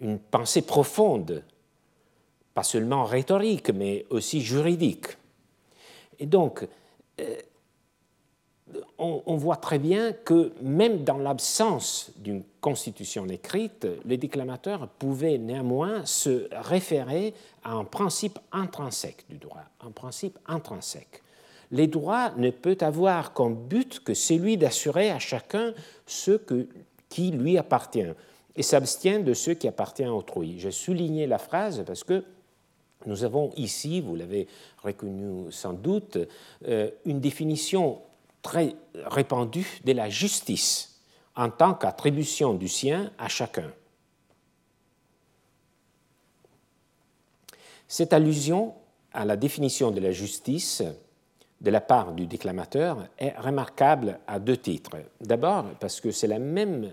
[0.00, 1.42] une pensée profonde,
[2.54, 5.06] pas seulement rhétorique, mais aussi juridique.
[6.18, 6.66] Et donc,
[7.20, 7.36] euh,
[8.98, 16.04] on, voit très bien que même dans l'absence d'une constitution écrite, les déclamateurs pouvaient néanmoins
[16.04, 17.34] se référer
[17.64, 21.22] à un principe intrinsèque du droit, un principe intrinsèque.
[21.72, 25.72] Les droits ne peuvent avoir comme but que celui d'assurer à chacun
[26.06, 26.32] ce
[27.08, 28.12] qui lui appartient
[28.56, 30.58] et s'abstient de ce qui appartient à autrui.
[30.58, 32.24] J'ai souligné la phrase parce que
[33.06, 34.46] nous avons ici, vous l'avez
[34.82, 36.18] reconnu sans doute,
[36.68, 38.00] euh, une définition
[38.42, 41.00] très répandue de la justice
[41.36, 43.70] en tant qu'attribution du sien à chacun.
[47.88, 48.74] Cette allusion
[49.12, 50.82] à la définition de la justice
[51.60, 54.96] de la part du déclamateur est remarquable à deux titres.
[55.20, 56.92] D'abord parce que c'est la même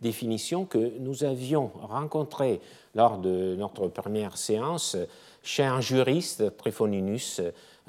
[0.00, 2.60] définition que nous avions rencontrée
[2.94, 4.96] lors de notre première séance
[5.42, 7.40] chez un juriste, Tréphoninus,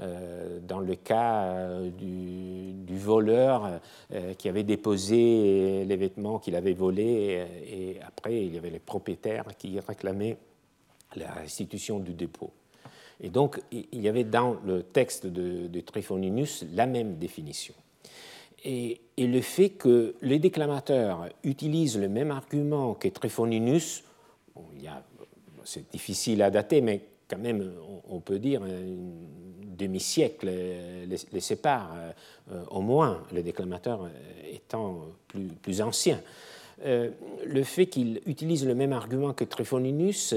[0.02, 3.80] euh, dans le cas euh, du, voleur
[4.14, 8.80] euh, qui avait déposé les vêtements qu'il avait volés et après il y avait les
[8.80, 10.38] propriétaires qui réclamaient
[11.16, 12.52] la restitution du dépôt.
[13.22, 17.76] Et donc il y avait dans le texte de, de Tryphoninus la même définition.
[18.66, 24.04] Et, le fait que les déclamateurs utilisent le même argument que Tryphoninus,
[25.64, 27.00] c'est difficile à dater, mais
[27.30, 27.72] quand même,
[28.10, 28.62] on, peut dire,
[29.78, 30.50] demi-siècle
[31.08, 31.96] les, sépare,
[32.52, 34.10] euh, au moins le déclamateur
[34.52, 35.06] étant
[35.62, 36.20] plus, ancien.
[36.86, 37.12] Euh,
[37.46, 40.36] le fait qu'il utilise le même argument que Tryphoninus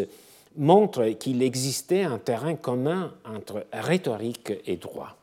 [0.56, 5.16] montre qu'il existait un terrain commun entre rhétorique et droit.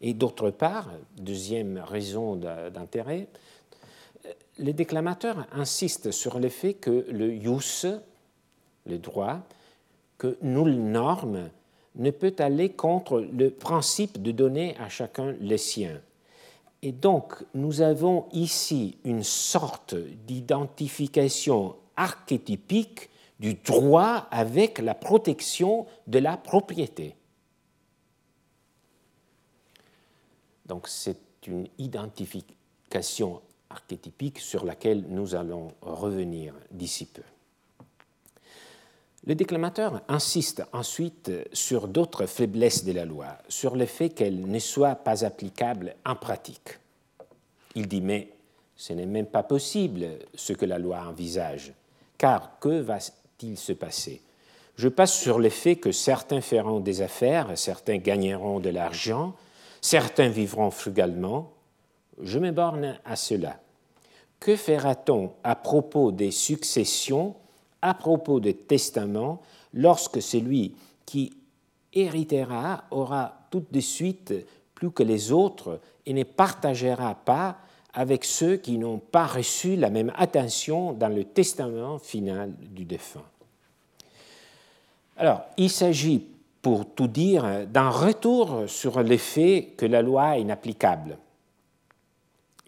[0.00, 3.28] Et d'autre part, deuxième raison d'intérêt,
[4.58, 7.88] les déclamateurs insistent sur le fait que le jus,
[8.86, 9.40] le droit,
[10.18, 11.50] que nulle norme
[11.96, 16.00] ne peut aller contre le principe de donner à chacun le sien.
[16.82, 26.20] Et donc, nous avons ici une sorte d'identification archétypique du droit avec la protection de
[26.20, 27.16] la propriété.
[30.68, 37.22] Donc, c'est une identification archétypique sur laquelle nous allons revenir d'ici peu.
[39.26, 44.58] Le déclamateur insiste ensuite sur d'autres faiblesses de la loi, sur le fait qu'elle ne
[44.58, 46.78] soit pas applicable en pratique.
[47.74, 48.32] Il dit mais
[48.76, 51.74] ce n'est même pas possible ce que la loi envisage,
[52.16, 54.22] car que va-t-il se passer?
[54.76, 59.34] Je passe sur le fait que certains feront des affaires, certains gagneront de l'argent,
[59.80, 61.52] certains vivront frugalement.
[62.20, 63.60] Je me borne à cela.
[64.40, 67.34] Que fera-t-on à propos des successions
[67.82, 69.40] à propos des testaments
[69.72, 70.74] lorsque celui
[71.06, 71.32] qui
[71.92, 74.34] héritera aura tout de suite
[74.74, 77.58] plus que les autres et ne partagera pas
[77.94, 83.24] avec ceux qui n'ont pas reçu la même attention dans le testament final du défunt?
[85.16, 86.26] Alors, il s'agit,
[86.68, 91.16] pour tout dire, d'un retour sur l'effet que la loi est inapplicable,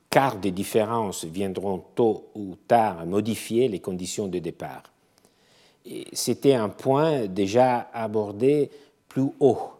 [0.09, 4.85] car des différences viendront tôt ou tard modifier les conditions de départ
[6.13, 8.71] c'était un point déjà abordé
[9.09, 9.71] plus haut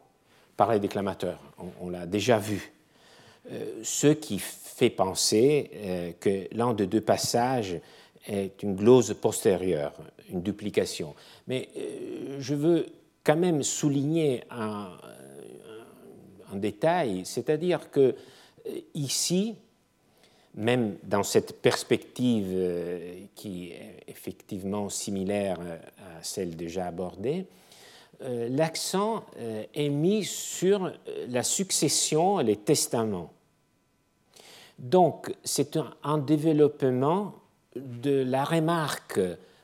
[0.57, 1.41] par les déclamateurs.
[1.81, 2.73] On, l'a déjà vu.
[3.51, 7.79] Euh, ce qui fait penser euh, que l'un des deux passages
[8.27, 9.95] est une glose postérieure,
[10.31, 11.15] une duplication.
[11.49, 12.87] Mais euh, je veux
[13.25, 14.91] quand même souligner un,
[16.55, 18.17] détail, c'est-à-dire que
[18.95, 19.55] ici,
[20.55, 25.77] même dans cette perspective euh, qui est effectivement similaire euh,
[26.19, 27.47] à celle déjà abordée,
[28.23, 29.25] euh, l'accent
[29.75, 30.93] est mis sur
[31.29, 33.31] la succession et les testaments.
[34.79, 37.35] Donc, c'est un, développement
[37.77, 39.21] de la remarque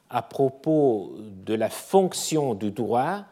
[0.08, 3.24] à propos de la fonction du droit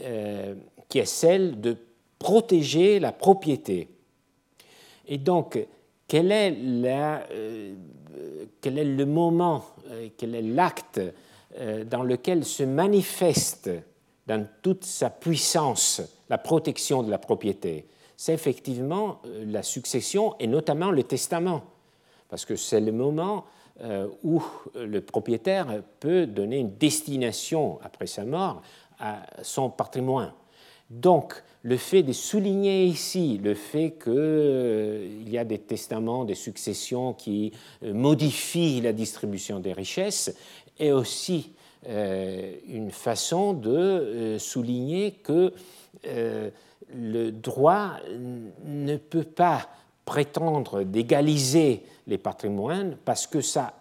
[0.00, 0.54] euh,
[0.88, 1.76] qui est celle de
[2.18, 3.88] protéger la propriété.
[5.06, 5.58] Et donc,
[6.06, 7.74] quel est, euh,
[8.64, 11.00] le moment, euh, quel est l'acte
[11.88, 13.70] dans lequel se manifeste
[14.26, 17.86] dans toute sa puissance la protection de la propriété?
[18.16, 21.62] C'est effectivement la succession et notamment le testament,
[22.28, 23.44] parce que c'est le moment
[24.24, 24.42] où
[24.74, 28.62] le propriétaire peut donner une destination après sa mort
[29.42, 30.32] son patrimoine.
[30.90, 36.34] Donc, le fait de souligner ici le fait qu'il euh, y a des testaments, des
[36.34, 37.52] successions qui
[37.82, 40.34] euh, modifient la distribution des richesses
[40.78, 41.52] est aussi
[41.86, 45.52] une façon de souligner que
[46.02, 47.96] le droit
[48.64, 49.68] ne peut pas
[50.06, 53.74] prétendre d'égaliser les patrimoines parce que ça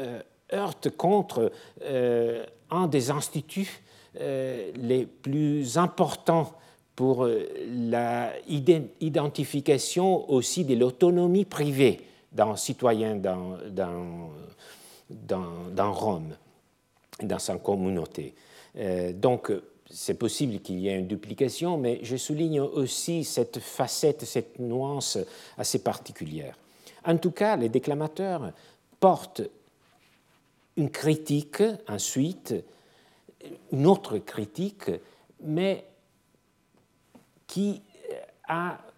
[0.00, 0.20] euh,
[0.52, 3.85] heurte contre euh, un des instituts euh,
[4.18, 6.52] les plus importants
[6.94, 7.28] pour
[7.68, 12.00] la identification aussi de l'autonomie privée
[12.32, 14.30] d'un citoyen dans, dans,
[15.10, 16.34] dans, Rome,
[17.22, 18.34] dans sa communauté.
[19.14, 19.52] donc,
[19.90, 25.18] c'est possible qu'il y ait une duplication, mais je souligne aussi cette facette, cette nuance
[25.56, 26.56] assez particulière.
[27.04, 28.52] En tout cas, les déclamateurs
[28.98, 29.42] portent
[30.76, 32.54] une critique ensuite,
[33.72, 34.90] une autre critique,
[35.42, 35.84] mais
[37.46, 37.82] qui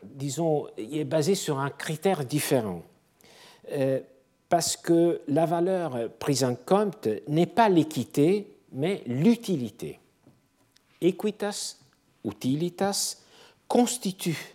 [0.02, 2.82] disons, est basée sur un critère différent.
[3.72, 4.00] Euh,
[4.48, 9.98] parce que la valeur prise en compte n'est pas l'équité, mais l'utilité
[11.00, 11.76] equitas,
[12.24, 13.18] utilitas,
[13.68, 14.54] constituent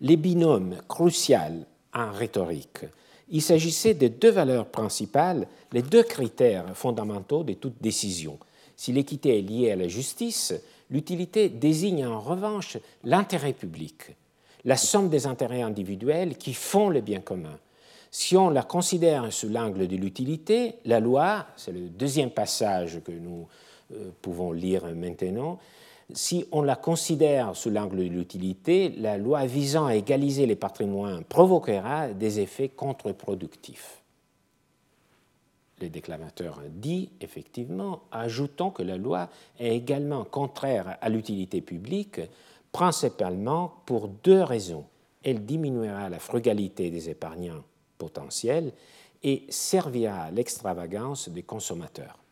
[0.00, 2.84] les binômes cruciaux en rhétorique.
[3.28, 8.38] Il s'agissait de deux valeurs principales, les deux critères fondamentaux de toute décision.
[8.76, 10.54] Si l'équité est liée à la justice,
[10.90, 14.14] l'utilité désigne en revanche l'intérêt public,
[14.64, 17.58] la somme des intérêts individuels qui font le bien commun.
[18.10, 23.10] Si on la considère sous l'angle de l'utilité, la loi, c'est le deuxième passage que
[23.10, 23.48] nous
[23.92, 25.58] euh, pouvons lire maintenant,
[26.14, 31.24] si on la considère sous l'angle de l'utilité, la loi visant à égaliser les patrimoines
[31.24, 34.02] provoquera des effets contre-productifs.
[35.80, 42.20] Le déclamateur dit effectivement, ajoutant que la loi est également contraire à l'utilité publique,
[42.72, 44.84] principalement pour deux raisons.
[45.22, 47.64] Elle diminuera la frugalité des épargnants
[47.98, 48.72] potentiels
[49.22, 52.23] et servira à l'extravagance des consommateurs.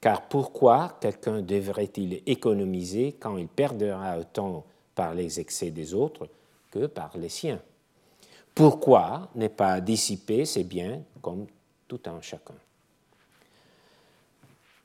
[0.00, 6.28] Car pourquoi quelqu'un devrait-il économiser quand il perdra autant par les excès des autres
[6.70, 7.60] que par les siens?
[8.54, 11.46] Pourquoi ne pas dissiper ses biens comme
[11.86, 12.54] tout un chacun?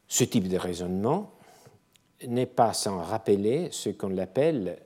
[0.08, 1.32] Ce type de raisonnement
[2.28, 4.80] n'est pas sans rappeler ce qu'on appelle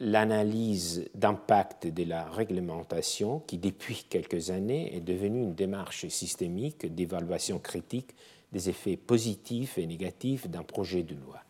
[0.00, 7.58] l'analyse d'impact de la réglementation qui, depuis quelques années, est devenue une démarche systémique d'évaluation
[7.58, 8.14] critique
[8.52, 11.40] des effets positifs et négatifs d'un projet de loi.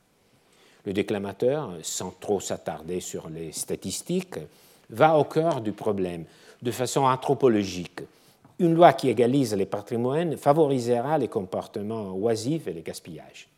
[0.85, 4.39] Le déclamateur, sans trop s'attarder sur les statistiques,
[4.89, 6.25] va au cœur du problème
[6.63, 8.01] de façon anthropologique.
[8.59, 13.49] Une loi qui égalise les patrimoines favorisera les comportements oisifs et les gaspillages.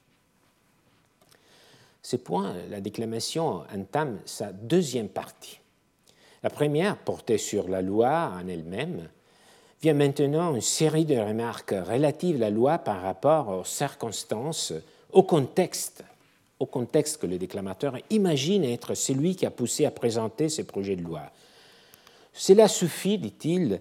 [2.02, 5.60] Ce point, la déclamation entame sa deuxième partie.
[6.42, 9.08] La première portait sur la loi en elle-même,
[9.80, 14.72] vient maintenant une série de remarques relatives à la loi par rapport aux circonstances,
[15.12, 16.02] au contexte,
[16.58, 20.96] au contexte que le déclamateur imagine être celui qui a poussé à présenter ces projets
[20.96, 21.22] de loi.
[22.32, 23.80] Cela suffit, dit-il,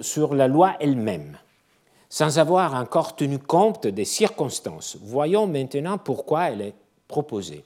[0.00, 1.38] sur la loi elle-même,
[2.08, 4.96] sans avoir encore tenu compte des circonstances.
[5.00, 6.74] Voyons maintenant pourquoi elle est
[7.06, 7.64] proposée.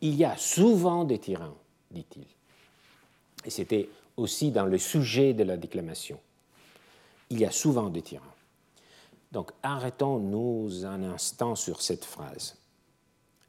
[0.00, 1.56] Il y a souvent des tyrans,
[1.92, 2.26] dit-il.
[3.44, 6.18] Et c'était aussi dans le sujet de la déclamation
[7.32, 8.26] il y a souvent des tyrans.
[9.32, 12.58] Donc arrêtons-nous un instant sur cette phrase.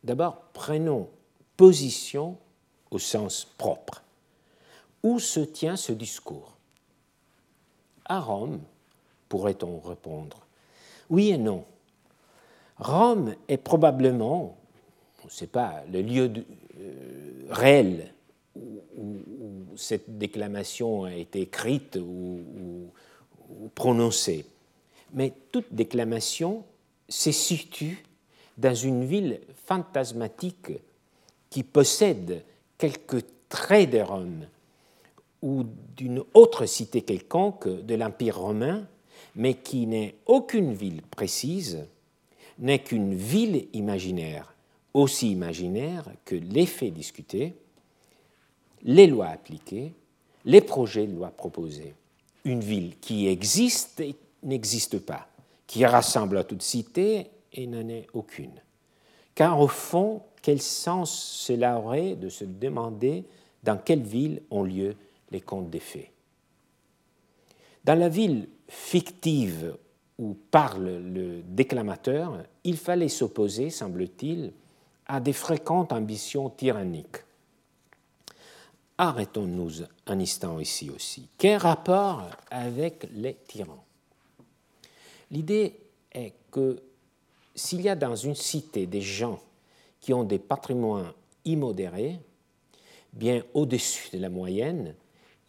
[0.03, 1.09] D'abord, prenons
[1.57, 2.37] position
[2.91, 4.01] au sens propre.
[5.03, 6.55] Où se tient ce discours?
[8.05, 8.61] À Rome,
[9.27, 10.45] pourrait-on répondre.
[11.09, 11.65] Oui et non.
[12.77, 14.57] Rome est probablement,
[15.21, 16.31] on ne sait pas, le lieu
[16.79, 18.13] euh, réel
[18.55, 19.17] où,
[19.75, 22.91] cette déclamation a été écrite ou
[23.75, 24.45] prononcée.
[25.13, 26.63] Mais toute déclamation
[27.09, 28.03] se situe
[28.57, 30.71] dans une ville fantasmatique
[31.49, 32.43] qui possède
[32.77, 34.47] quelques traits de Rome
[35.41, 35.63] ou
[35.95, 38.87] d'une autre cité quelconque de l'Empire romain,
[39.35, 41.85] mais qui n'est aucune ville précise,
[42.59, 44.53] n'est qu'une ville imaginaire,
[44.93, 47.53] aussi imaginaire que les faits discutés,
[48.83, 49.93] les lois appliquées,
[50.45, 51.93] les projets de loi proposés.
[52.45, 55.27] Une ville qui existe et n'existe pas,
[55.67, 58.61] qui rassemble à toute cité et n'en est aucune.
[59.35, 63.23] Car au fond, quel sens cela aurait de se demander
[63.63, 64.95] dans quelle ville ont lieu
[65.31, 66.11] les contes des fées?
[67.85, 69.75] Dans la ville fictive
[70.17, 74.51] où parle le déclamateur, il fallait s'opposer, semble-t-il,
[75.07, 77.17] à des fréquentes ambitions tyranniques.
[78.97, 81.27] Arrêtons-nous un instant ici aussi.
[81.37, 83.83] Quel rapport avec les tyrans?
[85.31, 85.79] L'idée
[86.11, 86.81] est que
[87.55, 89.39] s'il y a dans une cité des gens
[90.01, 91.13] qui ont des patrimoines
[91.45, 92.19] immodérés,
[93.13, 94.95] bien au-dessus de la moyenne,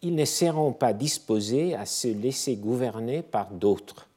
[0.01, 4.07] ils ne seront pas disposés à se laisser gouverner par d'autres.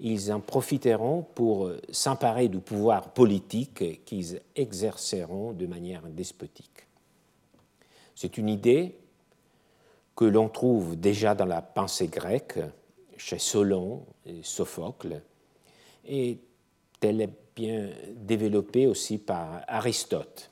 [0.00, 6.86] Ils en profiteront pour s'emparer du pouvoir politique qu'ils exerceront de manière despotique.
[8.14, 8.94] C'est une idée
[10.18, 12.58] que l'on trouve déjà dans la pensée grecque,
[13.16, 15.22] chez Solon et Sophocle,
[16.08, 16.38] et
[17.00, 20.50] elle est bien développée aussi par Aristote.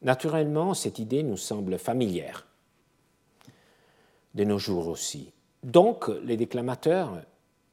[0.00, 2.46] Naturellement, cette idée nous semble familière,
[4.34, 5.30] de nos jours aussi.
[5.62, 7.20] Donc, les déclamateurs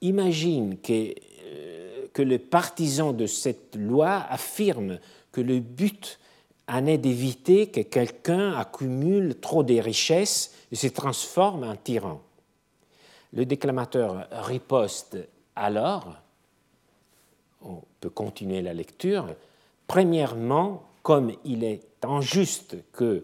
[0.01, 1.15] imaginent que,
[1.45, 4.99] euh, que les partisans de cette loi affirment
[5.31, 6.19] que le but
[6.67, 12.21] en est d'éviter que quelqu'un accumule trop de richesses et se transforme en tyran.
[13.33, 15.17] Le déclamateur riposte
[15.55, 16.15] alors
[17.61, 19.27] on peut continuer la lecture.
[19.87, 23.23] Premièrement, comme il est injuste que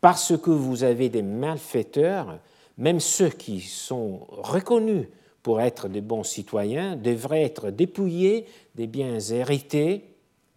[0.00, 2.38] parce que vous avez des malfaiteurs,
[2.78, 5.06] même ceux qui sont reconnus
[5.42, 10.04] pour être des bons citoyens devraient être dépouillés des biens hérités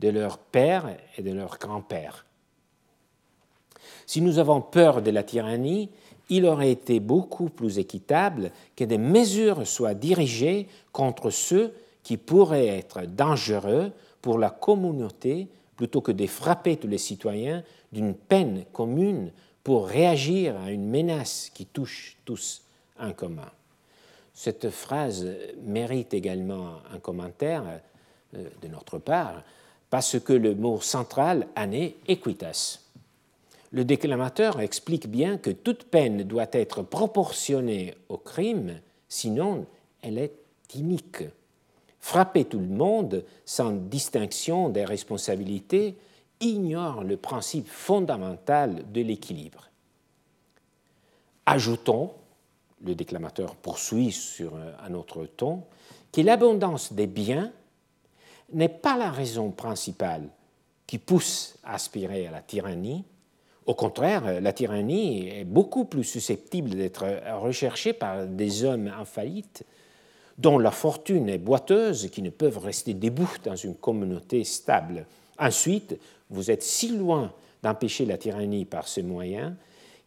[0.04, 2.26] de leur père et de leur grand-père.
[4.06, 5.90] Si nous avons peur de la tyrannie,
[6.28, 11.74] il aurait été beaucoup plus équitable que des mesures soient dirigées contre ceux
[12.04, 15.48] qui pourrait être dangereux pour la communauté
[15.78, 19.32] plutôt que de frapper tous les citoyens d'une peine commune
[19.64, 22.64] pour réagir à une menace qui touche tous
[23.00, 23.50] en commun.
[24.34, 25.26] Cette phrase
[25.64, 27.64] mérite également un commentaire
[28.36, 29.44] euh, de notre part
[29.94, 32.80] parce que le mot central en est equitas.
[33.72, 39.68] Le déclamateur explique bien que toute peine doit être proportionnée au crime, sinon
[40.02, 40.34] elle est
[40.74, 41.26] inique.
[42.00, 45.96] Frapper tout le monde sans distinction des responsabilités
[46.42, 49.70] ignore le principe fondamental de l'équilibre.
[51.46, 52.14] Ajoutons,
[52.84, 55.62] le déclamateur poursuit sur un autre ton,
[56.12, 57.52] que l'abondance des biens
[58.52, 60.28] n'est pas la raison principale
[60.86, 63.04] qui pousse à aspirer à la tyrannie.
[63.66, 67.06] Au contraire, la tyrannie est beaucoup plus susceptible d'être
[67.40, 69.66] recherchée par des hommes en faillite
[70.38, 75.06] dont la fortune est boiteuse, qui ne peuvent rester debout dans une communauté stable.
[75.38, 77.32] Ensuite, vous êtes si loin
[77.62, 79.56] d'empêcher la tyrannie par ce moyen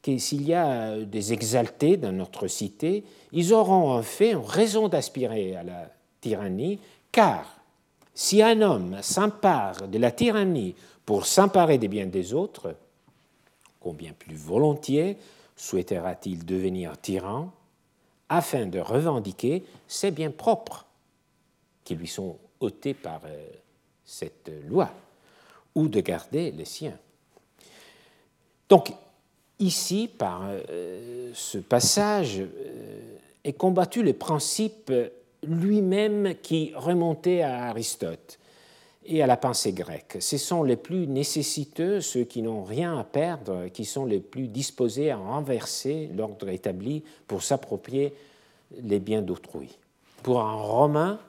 [0.02, 5.56] que s'il y a des exaltés dans notre cité, ils auront en fait raison d'aspirer
[5.56, 6.78] à la tyrannie,
[7.10, 7.55] car
[8.16, 12.74] si un homme s'empare de la tyrannie pour s'emparer des biens des autres,
[13.78, 15.18] combien plus volontiers
[15.54, 17.52] souhaitera-t-il devenir tyran
[18.30, 20.86] afin de revendiquer ses biens propres
[21.84, 23.48] qui lui sont ôtés par euh,
[24.04, 24.90] cette loi,
[25.74, 26.98] ou de garder les siens?
[28.70, 28.92] Donc,
[29.58, 34.90] ici, par euh, ce passage, euh, est combattu le principe
[35.48, 38.38] lui-même qui remontait à Aristote
[39.06, 40.16] et à la pensée grecque.
[40.20, 44.48] Ce sont les plus nécessiteux, ceux qui n'ont rien à perdre, qui sont les plus
[44.48, 48.12] disposés à renverser l'ordre établi pour s'approprier
[48.82, 49.78] les biens d'autrui.
[50.22, 51.20] Pour un Romain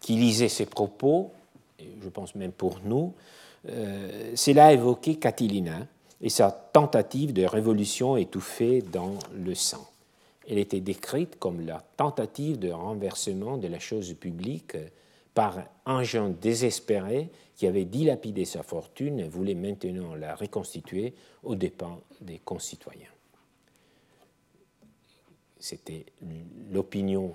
[0.00, 1.32] qui lisait ces propos,
[1.78, 3.12] je pense même pour nous,
[3.68, 5.86] euh, cela a évoqué Catilina
[6.20, 9.86] et sa tentative de révolution étouffée dans le sang.
[10.48, 14.76] Elle était décrite comme la tentative de renversement de la chose publique
[15.34, 21.54] par un jeune désespéré qui avait dilapidé sa fortune et voulait maintenant la reconstituer aux
[21.54, 23.10] dépens des concitoyens.
[25.58, 26.06] C'était
[26.70, 27.34] l'opinion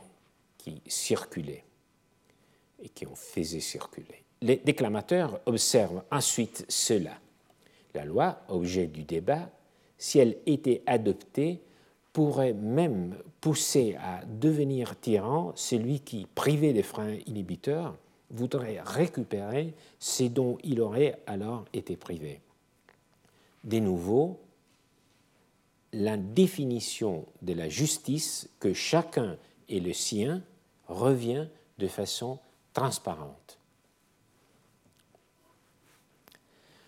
[0.57, 1.64] qui circulait
[2.82, 4.24] et qui en faisait circuler.
[4.41, 7.20] Les déclamateurs observent ensuite cela.
[7.93, 9.49] La loi, objet du débat,
[9.97, 11.62] si elle était adoptée,
[12.14, 17.95] pourrait même pousser à devenir tyran celui qui, privé des freins inhibiteurs,
[18.30, 22.41] voudrait récupérer ce dont il aurait alors été privé.
[23.64, 24.39] De nouveau,
[25.93, 29.38] la définition de la justice que chacun
[29.70, 30.41] est le sien
[30.88, 31.47] revient
[31.78, 32.39] de façon
[32.74, 33.61] transparente.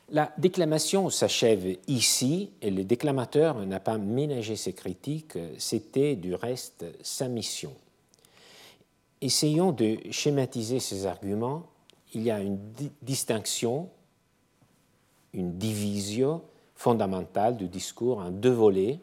[0.10, 6.86] La déclamation s'achève ici et le déclamateur n'a pas ménagé ses critiques, c'était du reste
[7.02, 7.74] sa mission.
[9.22, 11.64] Essayons de schématiser ces arguments.
[12.14, 12.60] Il y a une
[13.02, 13.90] distinction,
[15.34, 16.42] une division
[16.76, 19.00] fondamentale du discours en deux volets.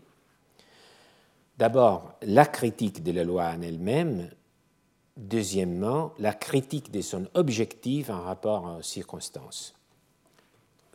[1.57, 4.31] D'abord, la critique de la loi en elle-même.
[5.17, 9.80] Deuxièmement, la critique de son objectif en rapport aux circonstances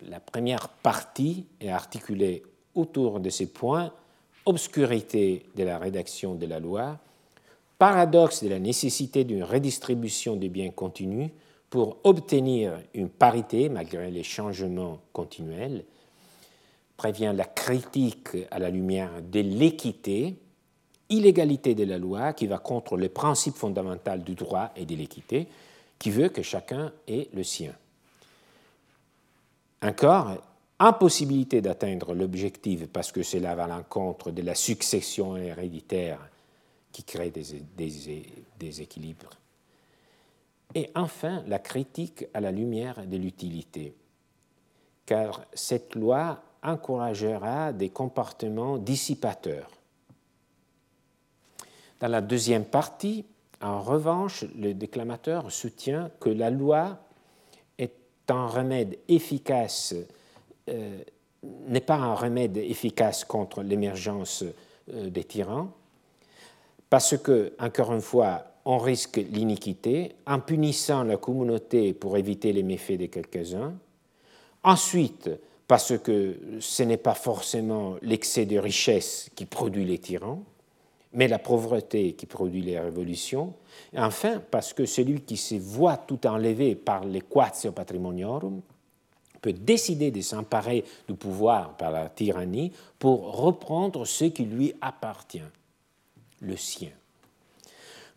[0.04, 2.43] la première partie est articulée
[2.74, 3.91] autour de ces points
[4.46, 7.00] obscurité de la rédaction de la loi,
[7.78, 11.30] paradoxe de la nécessité d'une redistribution des biens continus
[11.70, 15.84] pour obtenir une parité malgré les changements continuels,
[16.96, 20.36] prévient la critique à la lumière de l'équité,
[21.10, 25.48] illégalité de la loi qui va contre le principe fondamental du droit et de l'équité,
[26.00, 27.74] qui veut que chacun ait le sien.
[29.86, 30.42] Encore,
[30.80, 36.20] impossibilité d'atteindre l'objectif parce que cela va à l'encontre de la succession héréditaire
[36.92, 37.62] qui crée des,
[38.58, 39.30] déséquilibres.
[40.74, 43.96] Et enfin, la critique à la lumière de l'utilité,
[45.06, 49.70] car cette loi encouragera des comportements dissipateurs.
[52.00, 53.24] Dans la deuxième partie,
[53.62, 57.05] en revanche, le déclamateur soutient que la loi
[58.30, 59.96] un remède efficace,
[60.70, 61.00] euh,
[61.68, 64.44] n'est pas un remède efficace contre l'émergence
[64.94, 65.70] euh, des tyrans,
[66.90, 72.64] parce que, encore une fois, on risque l'iniquité en punissant la communauté pour éviter les
[72.64, 73.76] méfaits de quelques-uns.
[74.64, 75.30] Ensuite,
[75.68, 80.44] parce que ce n'est pas forcément l'excès de richesse qui produit les tyrans,
[81.16, 83.53] mais la pauvreté qui produit les révolutions.
[83.93, 88.61] Et enfin, parce que celui qui se voit tout enlevé par l'equatio patrimoniarum
[89.41, 95.41] peut décider de s'emparer du pouvoir par la tyrannie pour reprendre ce qui lui appartient,
[96.41, 96.89] le sien.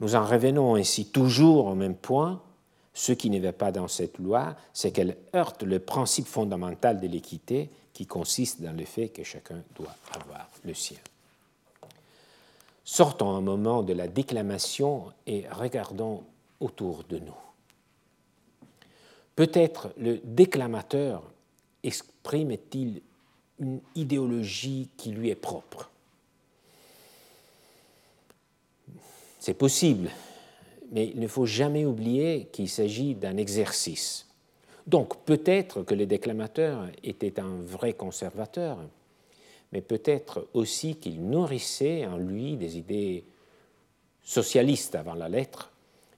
[0.01, 2.41] Nous en revenons ainsi toujours au même point.
[2.95, 7.07] Ce qui ne va pas dans cette loi, c'est qu'elle heurte le principe fondamental de
[7.07, 10.99] l'équité qui consiste dans le fait que chacun doit avoir le sien.
[12.91, 16.25] Sortons un moment de la déclamation et regardons
[16.59, 17.37] autour de nous.
[19.37, 21.23] Peut-être le déclamateur
[21.83, 23.03] exprime-t-il
[23.61, 25.91] une idéologie qui lui est propre.
[29.39, 30.09] C'est possible,
[30.91, 34.27] mais il ne faut jamais oublier qu'il s'agit d'un exercice.
[34.87, 38.79] Donc peut-être que le déclamateur était un vrai conservateur,
[39.73, 43.25] mais peut-être aussi qu'il nourrissait en lui des idées
[44.23, 45.73] socialistes avant la lettre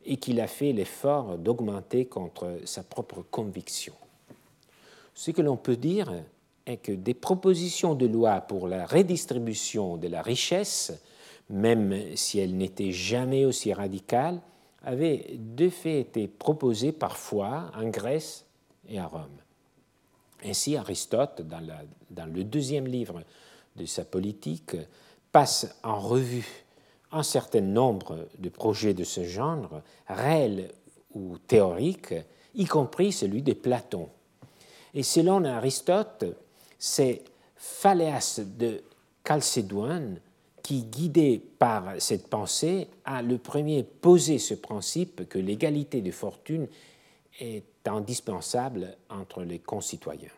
[0.05, 3.95] et qu'il a fait l'effort d'augmenter contre sa propre conviction.
[5.15, 6.13] Ce que l'on peut dire
[6.67, 10.93] est que des propositions de loi pour la redistribution de la richesse,
[11.51, 14.41] même si elles n'étaient jamais aussi radicales,
[14.83, 18.47] avaient de fait été proposées parfois en Grèce
[18.89, 19.29] et à Rome.
[20.45, 23.23] Ainsi, Aristote, dans, le deuxième livre
[23.77, 24.77] de sa politique,
[25.33, 26.65] passe en revue
[27.13, 30.71] un certain nombre de projets de ce genre, réels
[31.15, 32.15] ou théoriques,
[32.55, 34.09] y compris celui de Platon.
[34.95, 36.25] Et selon Aristote,
[36.79, 37.23] c'est
[37.57, 38.83] Phaléas de
[39.27, 40.21] Chalcédoine
[40.63, 46.69] qui, guidé par cette pensée, a le premier posé ce principe que l'égalité de fortune
[47.39, 50.29] est indispensable entre les concitoyens.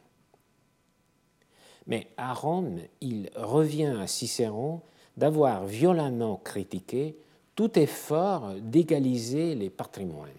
[1.87, 4.83] Mais à Rome, il revient à Cicéron
[5.17, 7.17] d'avoir violemment critiqué
[7.55, 10.31] tout effort d'égaliser les patrimoines.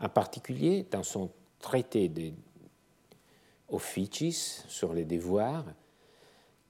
[0.00, 1.30] En particulier, dans son
[1.60, 2.32] traité de
[3.68, 5.64] Officis sur les devoirs,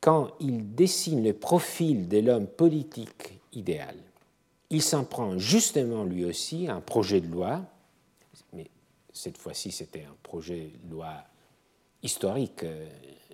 [0.01, 3.97] quand il dessine le profil de l'homme politique idéal.
[4.71, 7.63] Il s'en prend justement lui aussi un projet de loi,
[9.21, 11.13] cette fois-ci c'était un projet de loi
[12.03, 12.89] historique, euh,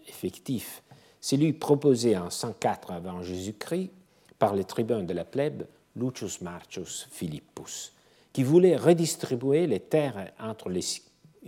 [0.09, 0.83] effectif,
[1.21, 3.91] celui proposé en 104 avant Jésus-Christ
[4.39, 7.93] par les tribuns de la plèbe Lucius Marcius Philippus,
[8.33, 10.83] qui voulait redistribuer les terres entre les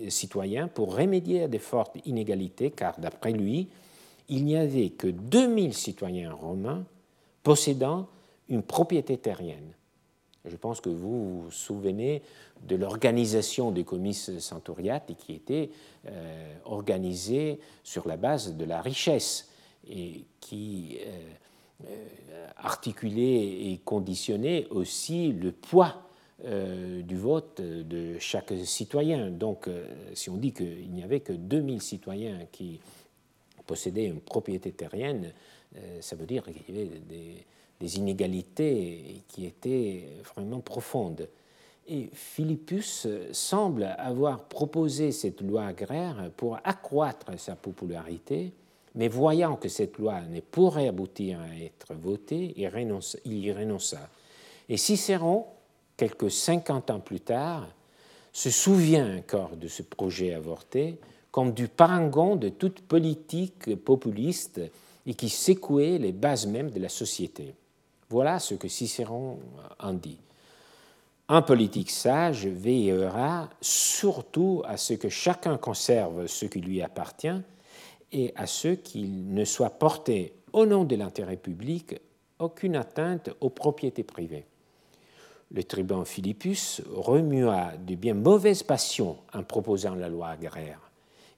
[0.09, 3.69] citoyens pour remédier à des fortes inégalités, car d'après lui,
[4.29, 6.85] il n'y avait que 2000 citoyens romains
[7.43, 8.09] possédant
[8.49, 9.73] une propriété terrienne.
[10.49, 12.23] Je pense que vous vous souvenez
[12.67, 15.71] de l'organisation des comices centuriates qui était
[16.07, 19.51] euh, organisée sur la base de la richesse
[19.89, 26.05] et qui euh, euh, articulait et conditionnait aussi le poids
[26.41, 29.29] du vote de chaque citoyen.
[29.29, 29.69] Donc,
[30.15, 32.79] si on dit qu'il n'y avait que 2000 citoyens qui
[33.67, 35.33] possédaient une propriété terrienne,
[36.01, 37.45] ça veut dire qu'il y avait des,
[37.81, 41.29] des inégalités qui étaient vraiment profondes.
[41.87, 48.53] Et Philippus semble avoir proposé cette loi agraire pour accroître sa popularité,
[48.95, 54.09] mais voyant que cette loi ne pourrait aboutir à être votée, il, y renonça.
[54.69, 55.47] Et Cicéron,
[55.97, 57.67] quelques cinquante ans plus tard,
[58.33, 60.99] se souvient encore de ce projet avorté
[61.31, 64.61] comme du parangon de toute politique populiste
[65.07, 67.55] et qui secouait les bases mêmes de la société.
[68.11, 69.39] Voilà ce que Cicéron
[69.79, 70.19] en dit.
[71.29, 77.43] Un politique sage veillera surtout à ce que chacun conserve ce qui lui appartient
[78.13, 81.97] et à ce qu'il ne soit porté au nom de l'intérêt public
[82.39, 84.47] aucune atteinte aux propriétés privées.
[85.51, 90.91] Le tribun Philippus remua de bien mauvaises passions en proposant la loi agraire.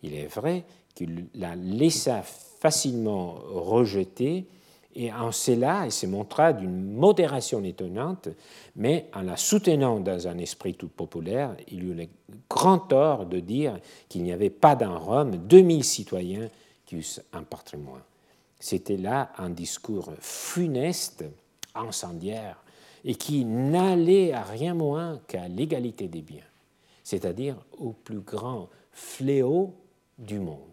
[0.02, 0.64] Il est vrai
[0.94, 4.46] qu'il la laissa facilement rejeter
[4.94, 8.28] et en cela, il se montra d'une modération étonnante,
[8.74, 12.06] mais en la soutenant dans un esprit tout populaire, il eut le
[12.48, 13.78] grand tort de dire
[14.08, 16.48] qu'il n'y avait pas dans Rome 2000 citoyens
[16.84, 18.02] qui eussent un patrimoine.
[18.58, 21.24] C'était là un discours funeste,
[21.74, 22.62] incendiaire,
[23.04, 26.42] et qui n'allait à rien moins qu'à l'égalité des biens,
[27.04, 29.72] c'est-à-dire au plus grand fléau
[30.18, 30.69] du monde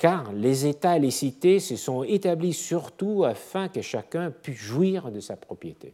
[0.00, 5.12] car les États et les cités se sont établis surtout afin que chacun puisse jouir
[5.12, 5.92] de sa propriété.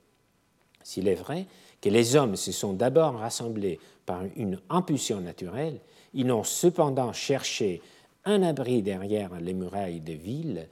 [0.84, 1.46] S'il est vrai
[1.80, 5.80] que les hommes se sont d'abord rassemblés par une impulsion naturelle,
[6.14, 7.82] ils n'ont cependant cherché
[8.24, 10.68] un abri derrière les murailles des villes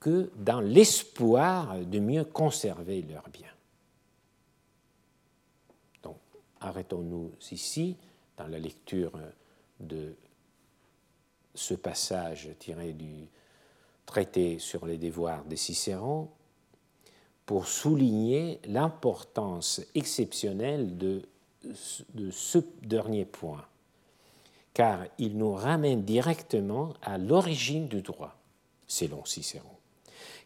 [0.00, 3.54] que dans l'espoir de mieux conserver leurs biens.
[6.02, 6.16] Donc,
[6.58, 7.96] arrêtons-nous ici
[8.38, 9.12] dans la lecture
[9.78, 10.14] de
[11.58, 13.28] ce passage tiré du
[14.06, 16.28] traité sur les devoirs de Cicéron
[17.44, 21.22] pour souligner l'importance exceptionnelle de,
[22.30, 23.64] ce dernier point,
[24.72, 28.36] car il nous ramène directement à l'origine du droit,
[28.86, 29.66] selon Cicéron,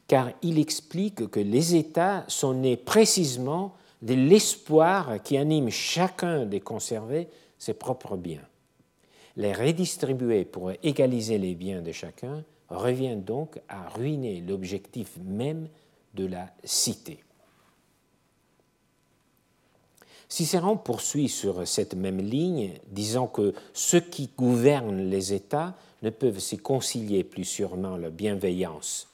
[0.09, 6.59] car il explique que les États sont nés précisément de l'espoir qui anime chacun de
[6.59, 8.49] conserver ses propres biens
[9.37, 15.69] les redistribuer pour égaliser les biens de chacun revient donc à ruiner l'objectif même
[16.15, 17.19] de la cité.
[20.29, 26.39] Cicéron poursuit sur cette même ligne, disant que ceux qui gouvernent les États ne peuvent
[26.39, 29.09] se concilier plus sûrement la bienveillance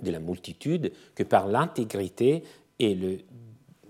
[0.00, 2.42] de la multitude que par l'intégrité
[2.78, 3.18] et le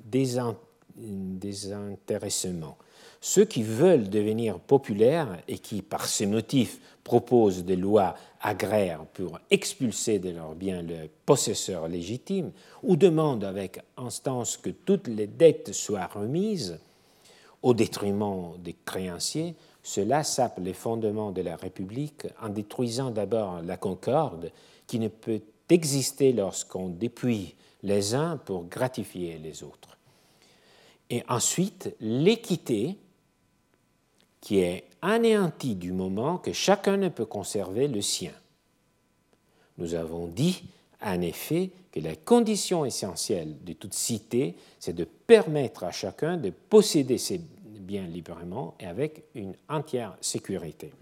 [0.05, 2.77] désintéressement.
[3.27, 9.39] Ceux qui veulent devenir populaires et qui, par ces motifs, proposent des lois agraires pour
[9.51, 12.53] expulser de leurs biens le possesseur légitime
[12.83, 16.79] ou demandent avec instance que toutes les dettes soient remises
[17.63, 23.79] au détriment des créanciers, cela sape les fondements de la République en détruisant d'abord la
[23.79, 24.53] concorde
[24.87, 27.55] qui ne peut exister lorsqu'on dépouille
[27.85, 29.97] les uns pour gratifier les autres.
[31.09, 32.99] Et ensuite, l'équité
[34.45, 38.33] qui est anéanti du moment que chacun ne peut conserver le sien.
[39.79, 40.65] Nous avons dit,
[41.01, 46.51] en effet, que la condition essentielle de toute cité, c'est de permettre à chacun de
[46.51, 50.93] posséder ses biens librement et avec une entière sécurité.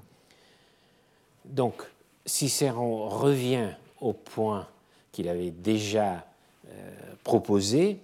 [1.44, 1.82] Donc,
[2.24, 3.70] Cicéron revient
[4.00, 4.68] au point
[5.10, 6.24] qu'il avait déjà
[6.68, 6.92] euh,
[7.24, 7.98] proposé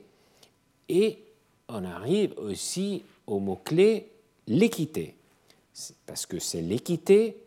[0.88, 1.20] et
[1.68, 4.08] on arrive aussi au mot-clé
[4.48, 5.14] l'équité
[6.06, 7.42] parce que c'est l'équité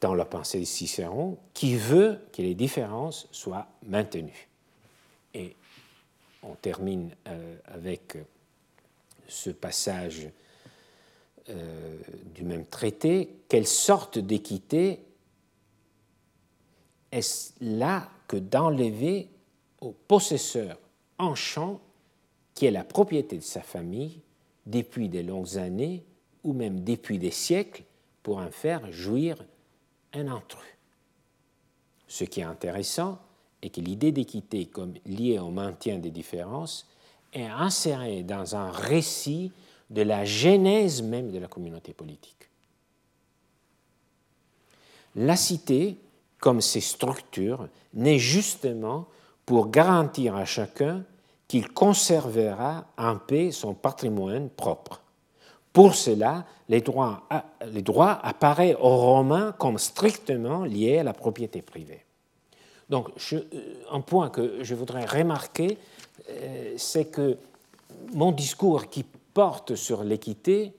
[0.00, 4.48] dans la pensée de Cicéron qui veut que les différences soient maintenues.
[5.32, 5.56] Et
[6.42, 8.18] on termine euh, avec
[9.28, 10.28] ce passage
[11.48, 11.96] euh,
[12.34, 13.30] du même traité.
[13.48, 15.00] Quelle sorte d'équité
[17.12, 19.28] est-ce là que d'enlever
[19.80, 20.78] au possesseur
[21.18, 21.80] en champ
[22.54, 24.20] qui est la propriété de sa famille
[24.66, 26.04] depuis de longues années
[26.44, 27.82] ou même depuis des siècles
[28.22, 29.36] pour en faire jouir
[30.12, 30.62] un intrus.
[32.06, 33.18] Ce qui est intéressant
[33.62, 36.86] et que l'idée d'équité comme liée au maintien des différences
[37.32, 39.50] est insérée dans un récit
[39.90, 42.50] de la genèse même de la communauté politique.
[45.16, 45.96] La cité,
[46.38, 49.06] comme ses structures, naît justement
[49.46, 51.04] pour garantir à chacun
[51.48, 55.03] qu'il conservera en paix son patrimoine propre.
[55.74, 57.26] Pour cela, les droits,
[57.72, 57.82] les
[58.22, 62.04] apparaissent aux Romains comme strictement liés à la propriété privée.
[62.88, 63.40] Donc, euh,
[63.90, 65.76] un point que je voudrais remarquer,
[66.30, 67.36] euh, c'est que
[68.12, 69.04] mon discours qui
[69.34, 70.72] porte sur l'équité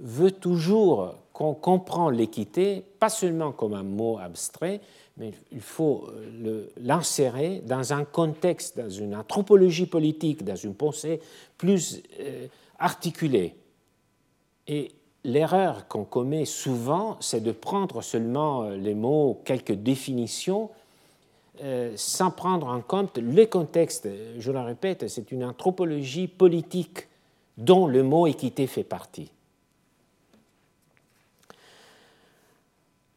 [0.00, 4.80] veut toujours qu'on comprend l'équité, pas seulement comme un mot abstrait,
[5.18, 11.20] mais il faut euh, l'insérer dans un contexte, dans une anthropologie politique, dans une pensée
[11.58, 12.02] plus
[12.82, 13.56] articulée.
[14.66, 14.92] Et
[15.24, 20.70] l'erreur qu'on commet souvent, c'est de prendre seulement euh, les mots, quelques définitions,
[21.94, 24.08] sans prendre en compte le contexte.
[24.38, 27.06] Je le répète, c'est une anthropologie politique
[27.56, 29.30] dont le mot équité fait partie.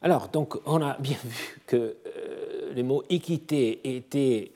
[0.06, 4.55] Alors, donc, on a bien vu que euh, le mot équité était euh,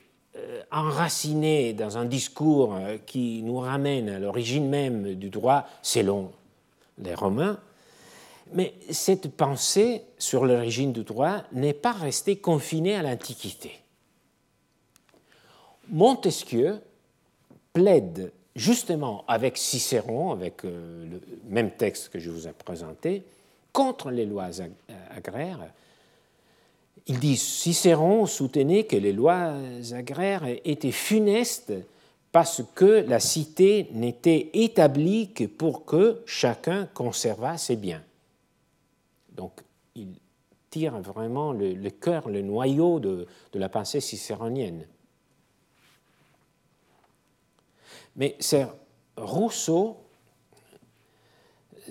[0.71, 6.31] enraciné dans un discours euh, qui nous ramène à l'origine même du droit selon
[6.99, 7.59] les Romains,
[8.53, 13.79] mais cette pensée sur l'origine du droit n'est pas restée confinée à l'Antiquité.
[15.89, 16.79] Montesquieu
[17.73, 23.23] plaide justement avec Cicéron, avec le même texte que je vous ai présenté,
[23.71, 24.49] contre les lois
[25.15, 25.71] agraires.
[27.07, 29.53] Il dit Cicéron soutenait que les lois
[29.93, 31.73] agraires étaient funestes
[32.31, 38.03] parce que la cité n'était établie que pour que chacun conservât ses biens.
[39.35, 39.61] Donc
[39.95, 40.09] il
[40.69, 44.87] tire vraiment le, cœur, le noyau de, de la pensée cicéronienne.
[48.15, 48.67] Mais c'est
[49.17, 49.97] Rousseau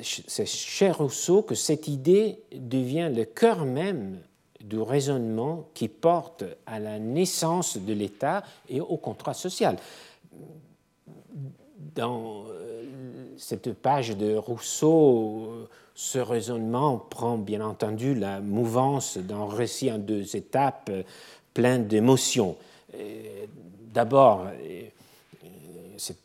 [0.02, 4.20] c'est chez Rousseau que cette idée devient le cœur même
[4.61, 9.76] du raisonnement qui porte à la naissance de l'État et au contrat social.
[11.94, 12.84] Dans euh,
[13.36, 20.36] cette page de Rousseau, ce raisonnement prend bien entendu la mouvance d'un récit en deux
[20.36, 20.90] étapes
[21.52, 22.56] plein d'émotions.
[23.92, 24.82] D'abord, euh,
[25.96, 26.20] cette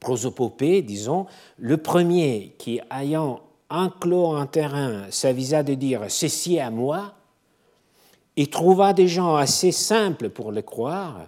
[0.00, 1.26] prosopopée, disons,
[1.58, 7.14] le premier qui, ayant enclos un terrain, s'avisa de dire Ceci à moi,
[8.36, 11.26] et trouva des gens assez simples pour le croire,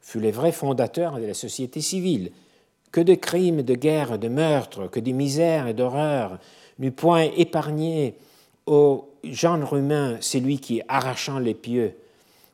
[0.00, 2.30] fut le vrai fondateur de la société civile.
[2.92, 6.38] Que de crimes, de guerres, de meurtres, que de misères et d'horreurs
[6.78, 8.14] n'eût point épargné
[8.66, 11.96] au genre humain celui qui, arrachant les pieux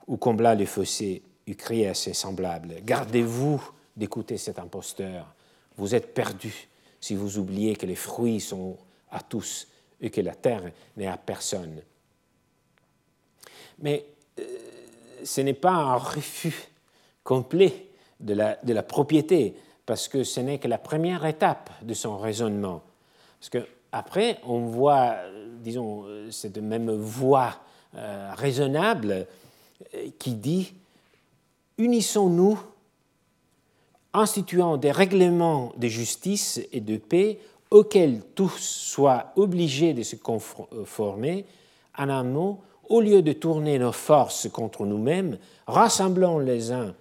[0.07, 3.63] ou combla les fossés, eût crié à ses semblables Gardez-vous
[3.97, 5.27] d'écouter cet imposteur
[5.81, 6.69] vous êtes perdu
[7.01, 8.77] si vous oubliez que les fruits sont
[9.11, 9.67] à tous
[10.01, 11.81] et que la terre n'est à personne.
[13.81, 14.07] Mais
[14.39, 14.43] euh,
[15.25, 16.69] ce n'est pas un refus
[17.25, 17.87] complet
[18.21, 19.55] de la, propriété,
[19.87, 22.83] parce que ce n'est que la première étape de son raisonnement.
[23.39, 25.17] Parce qu'après, on voit,
[25.63, 27.57] disons, cette même voie
[27.97, 29.27] euh, raisonnable
[29.95, 30.75] euh, qui dit
[31.79, 32.57] unissons-nous
[34.13, 41.47] instituant des règlements de justice et de paix auxquels tous soient obligés de se conformer,
[41.99, 42.61] en un mot,
[42.91, 46.95] au lieu de tourner nos forces contre nous-mêmes, rassemblons les uns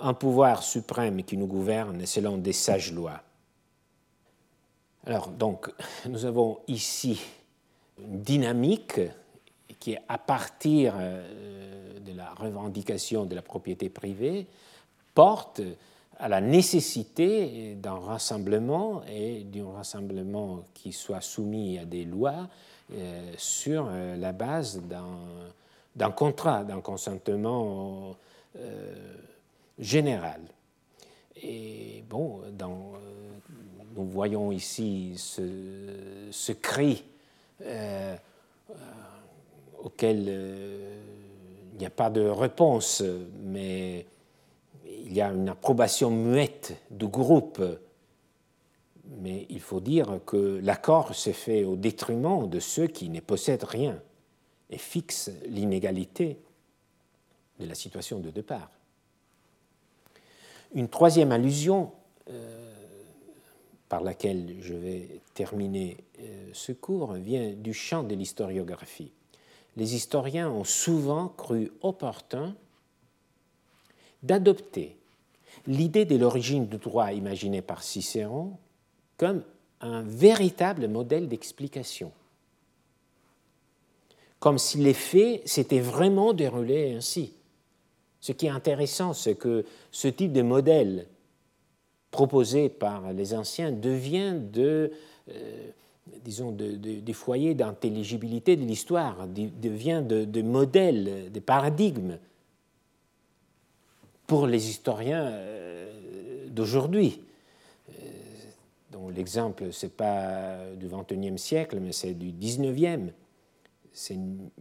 [0.00, 3.20] un pouvoir suprême qui nous gouverne selon des sages lois.
[5.06, 5.70] Alors, donc,
[6.08, 7.20] nous avons ici
[8.02, 9.00] une dynamique
[9.78, 14.46] qui à partir euh, de la revendication de la propriété privée,
[15.14, 15.60] porte
[16.18, 22.48] à la nécessité d'un rassemblement et d'un rassemblement qui soit soumis à des lois
[23.36, 24.80] sur euh, la base
[25.94, 28.16] d'un contrat, d'un consentement
[28.58, 28.94] euh,
[29.78, 30.40] général.
[31.42, 32.40] Et bon,
[33.96, 37.04] nous voyons ici ce cri
[39.82, 40.28] auquel
[41.72, 43.04] il n'y a pas de réponse,
[43.44, 44.04] mais
[44.84, 47.62] il y a une approbation muette du groupe,
[49.08, 53.64] mais il faut dire que l'accord s'est fait au détriment de ceux qui ne possèdent
[53.64, 54.00] rien
[54.70, 56.38] et fixe l'inégalité
[57.58, 58.70] de la situation de départ.
[60.74, 61.92] Une troisième allusion
[62.30, 62.74] euh,
[63.88, 69.12] par laquelle je vais terminer euh, ce cours vient du champ de l'historiographie.
[69.76, 72.54] Les historiens ont souvent cru opportun
[74.22, 74.96] d'adopter
[75.66, 78.58] l'idée de l'origine du droit imaginée par Cicéron
[79.18, 79.42] comme
[79.82, 82.10] un véritable modèle d'explication.
[84.40, 87.34] Comme si les faits s'étaient vraiment déroulés ainsi.
[88.20, 91.06] Ce qui est intéressant, c'est que ce type de modèle
[92.10, 94.92] proposé par les anciens devient de,
[95.28, 95.70] euh,
[96.24, 102.18] des foyers d'intelligibilité de l'histoire, devient de, de modèles, des paradigmes
[104.26, 107.20] pour les historiens euh, d'aujourd'hui.
[109.14, 113.12] L'exemple, ce n'est pas du XXIe siècle, mais c'est du XIXe.
[113.92, 114.18] C'est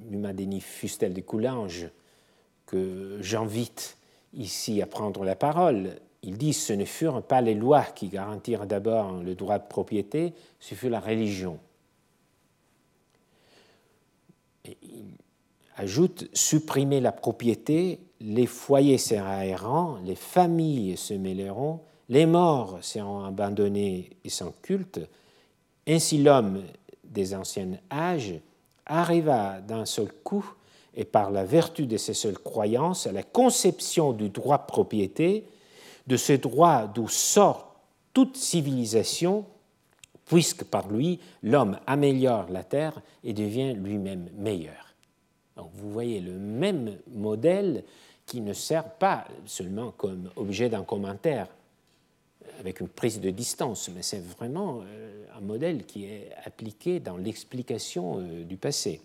[0.09, 1.89] Numadeni Fustel de Coulanges
[2.65, 3.97] que j'invite
[4.33, 5.91] ici à prendre la parole.
[6.23, 10.33] Il dit ce ne furent pas les lois qui garantirent d'abord le droit de propriété,
[10.59, 11.59] ce fut la religion.
[14.65, 15.05] Il
[15.77, 21.79] ajoute supprimer la propriété, les foyers seront les familles se mêleront,
[22.09, 24.99] les morts seront abandonnés et sans culte.
[25.87, 26.63] Ainsi l'homme
[27.03, 28.39] des anciens âges
[28.85, 30.53] arriva d'un seul coup
[30.95, 35.45] et par la vertu de ses seules croyances à la conception du droit propriété,
[36.07, 37.75] de ce droit d'où sort
[38.13, 39.45] toute civilisation,
[40.25, 44.95] puisque par lui l'homme améliore la terre et devient lui-même meilleur.
[45.55, 47.83] Donc vous voyez le même modèle
[48.25, 51.47] qui ne sert pas seulement comme objet d'un commentaire
[52.59, 57.17] avec une prise de distance, mais c'est vraiment euh, un modèle qui est appliqué dans
[57.17, 59.01] l'explication euh, du passé.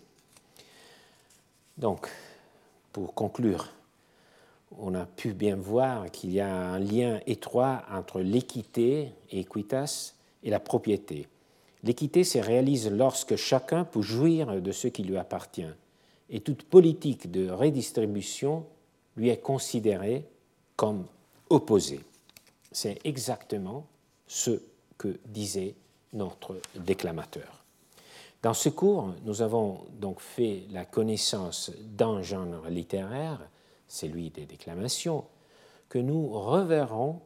[1.77, 2.09] Donc,
[2.91, 3.69] pour conclure,
[4.79, 9.45] on a pu bien voir qu'il y a un lien étroit entre l'équité, et
[10.49, 11.27] la propriété.
[11.83, 15.73] L'équité se réalise lorsque chacun peut jouir de ce qui lui appartient,
[16.29, 18.65] et toute politique de redistribution
[19.15, 20.25] lui est considérée
[20.75, 21.05] comme
[21.49, 21.99] opposée.
[22.73, 23.85] C'est exactement
[24.27, 24.61] ce
[24.97, 25.75] que disait
[26.11, 27.63] notre déclamateur.
[28.41, 33.39] Dans ce cours, nous avons donc fait la connaissance d'un genre littéraire,
[33.87, 35.23] celui des déclamations,
[35.87, 37.21] que nous reverrons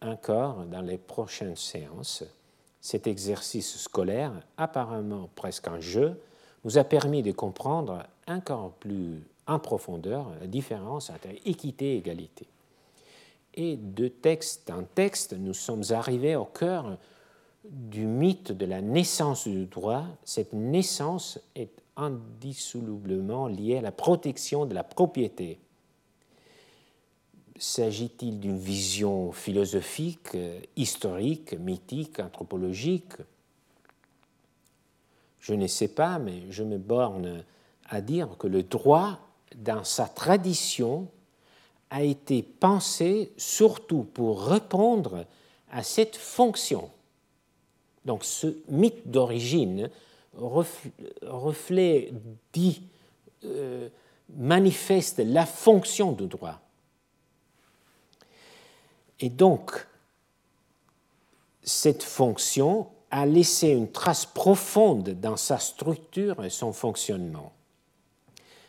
[0.00, 2.24] encore dans les prochaines séances.
[2.80, 6.20] Cet exercice scolaire, apparemment presque un jeu,
[6.64, 12.46] nous a permis de comprendre encore plus en profondeur la différence entre équité et égalité.
[13.54, 16.98] Et de texte en texte, nous sommes arrivés au cœur
[17.64, 24.66] du mythe de la naissance du droit, cette naissance est indissolublement liée à la protection
[24.66, 25.58] de la propriété.
[27.56, 30.36] S'agit-il d'une vision philosophique,
[30.76, 33.14] historique, mythique, anthropologique?
[35.40, 37.44] Je ne sais pas, mais je me borne
[37.88, 39.20] à dire que le droit,
[39.56, 41.08] dans sa tradition,
[41.90, 45.26] a été pensé surtout pour répondre
[45.70, 46.90] à cette fonction
[48.04, 49.90] donc ce mythe d'origine
[50.36, 52.12] reflet,
[52.52, 52.82] dit,
[53.44, 53.88] euh,
[54.36, 56.60] manifeste la fonction du droit.
[59.20, 59.86] Et donc,
[61.62, 67.52] cette fonction a laissé une trace profonde dans sa structure et son fonctionnement.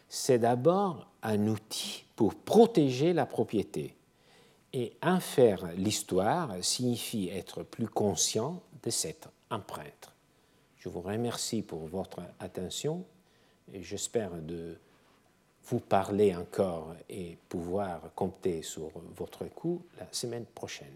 [0.08, 3.96] C'est d'abord un outil pour protéger la propriété.
[4.74, 10.12] Et en faire l'histoire signifie être plus conscient de cette empreinte.
[10.78, 13.06] Je vous remercie pour votre attention
[13.74, 14.78] et j'espère de
[15.68, 20.96] vous parler encore et pouvoir compter sur votre coup la semaine prochaine.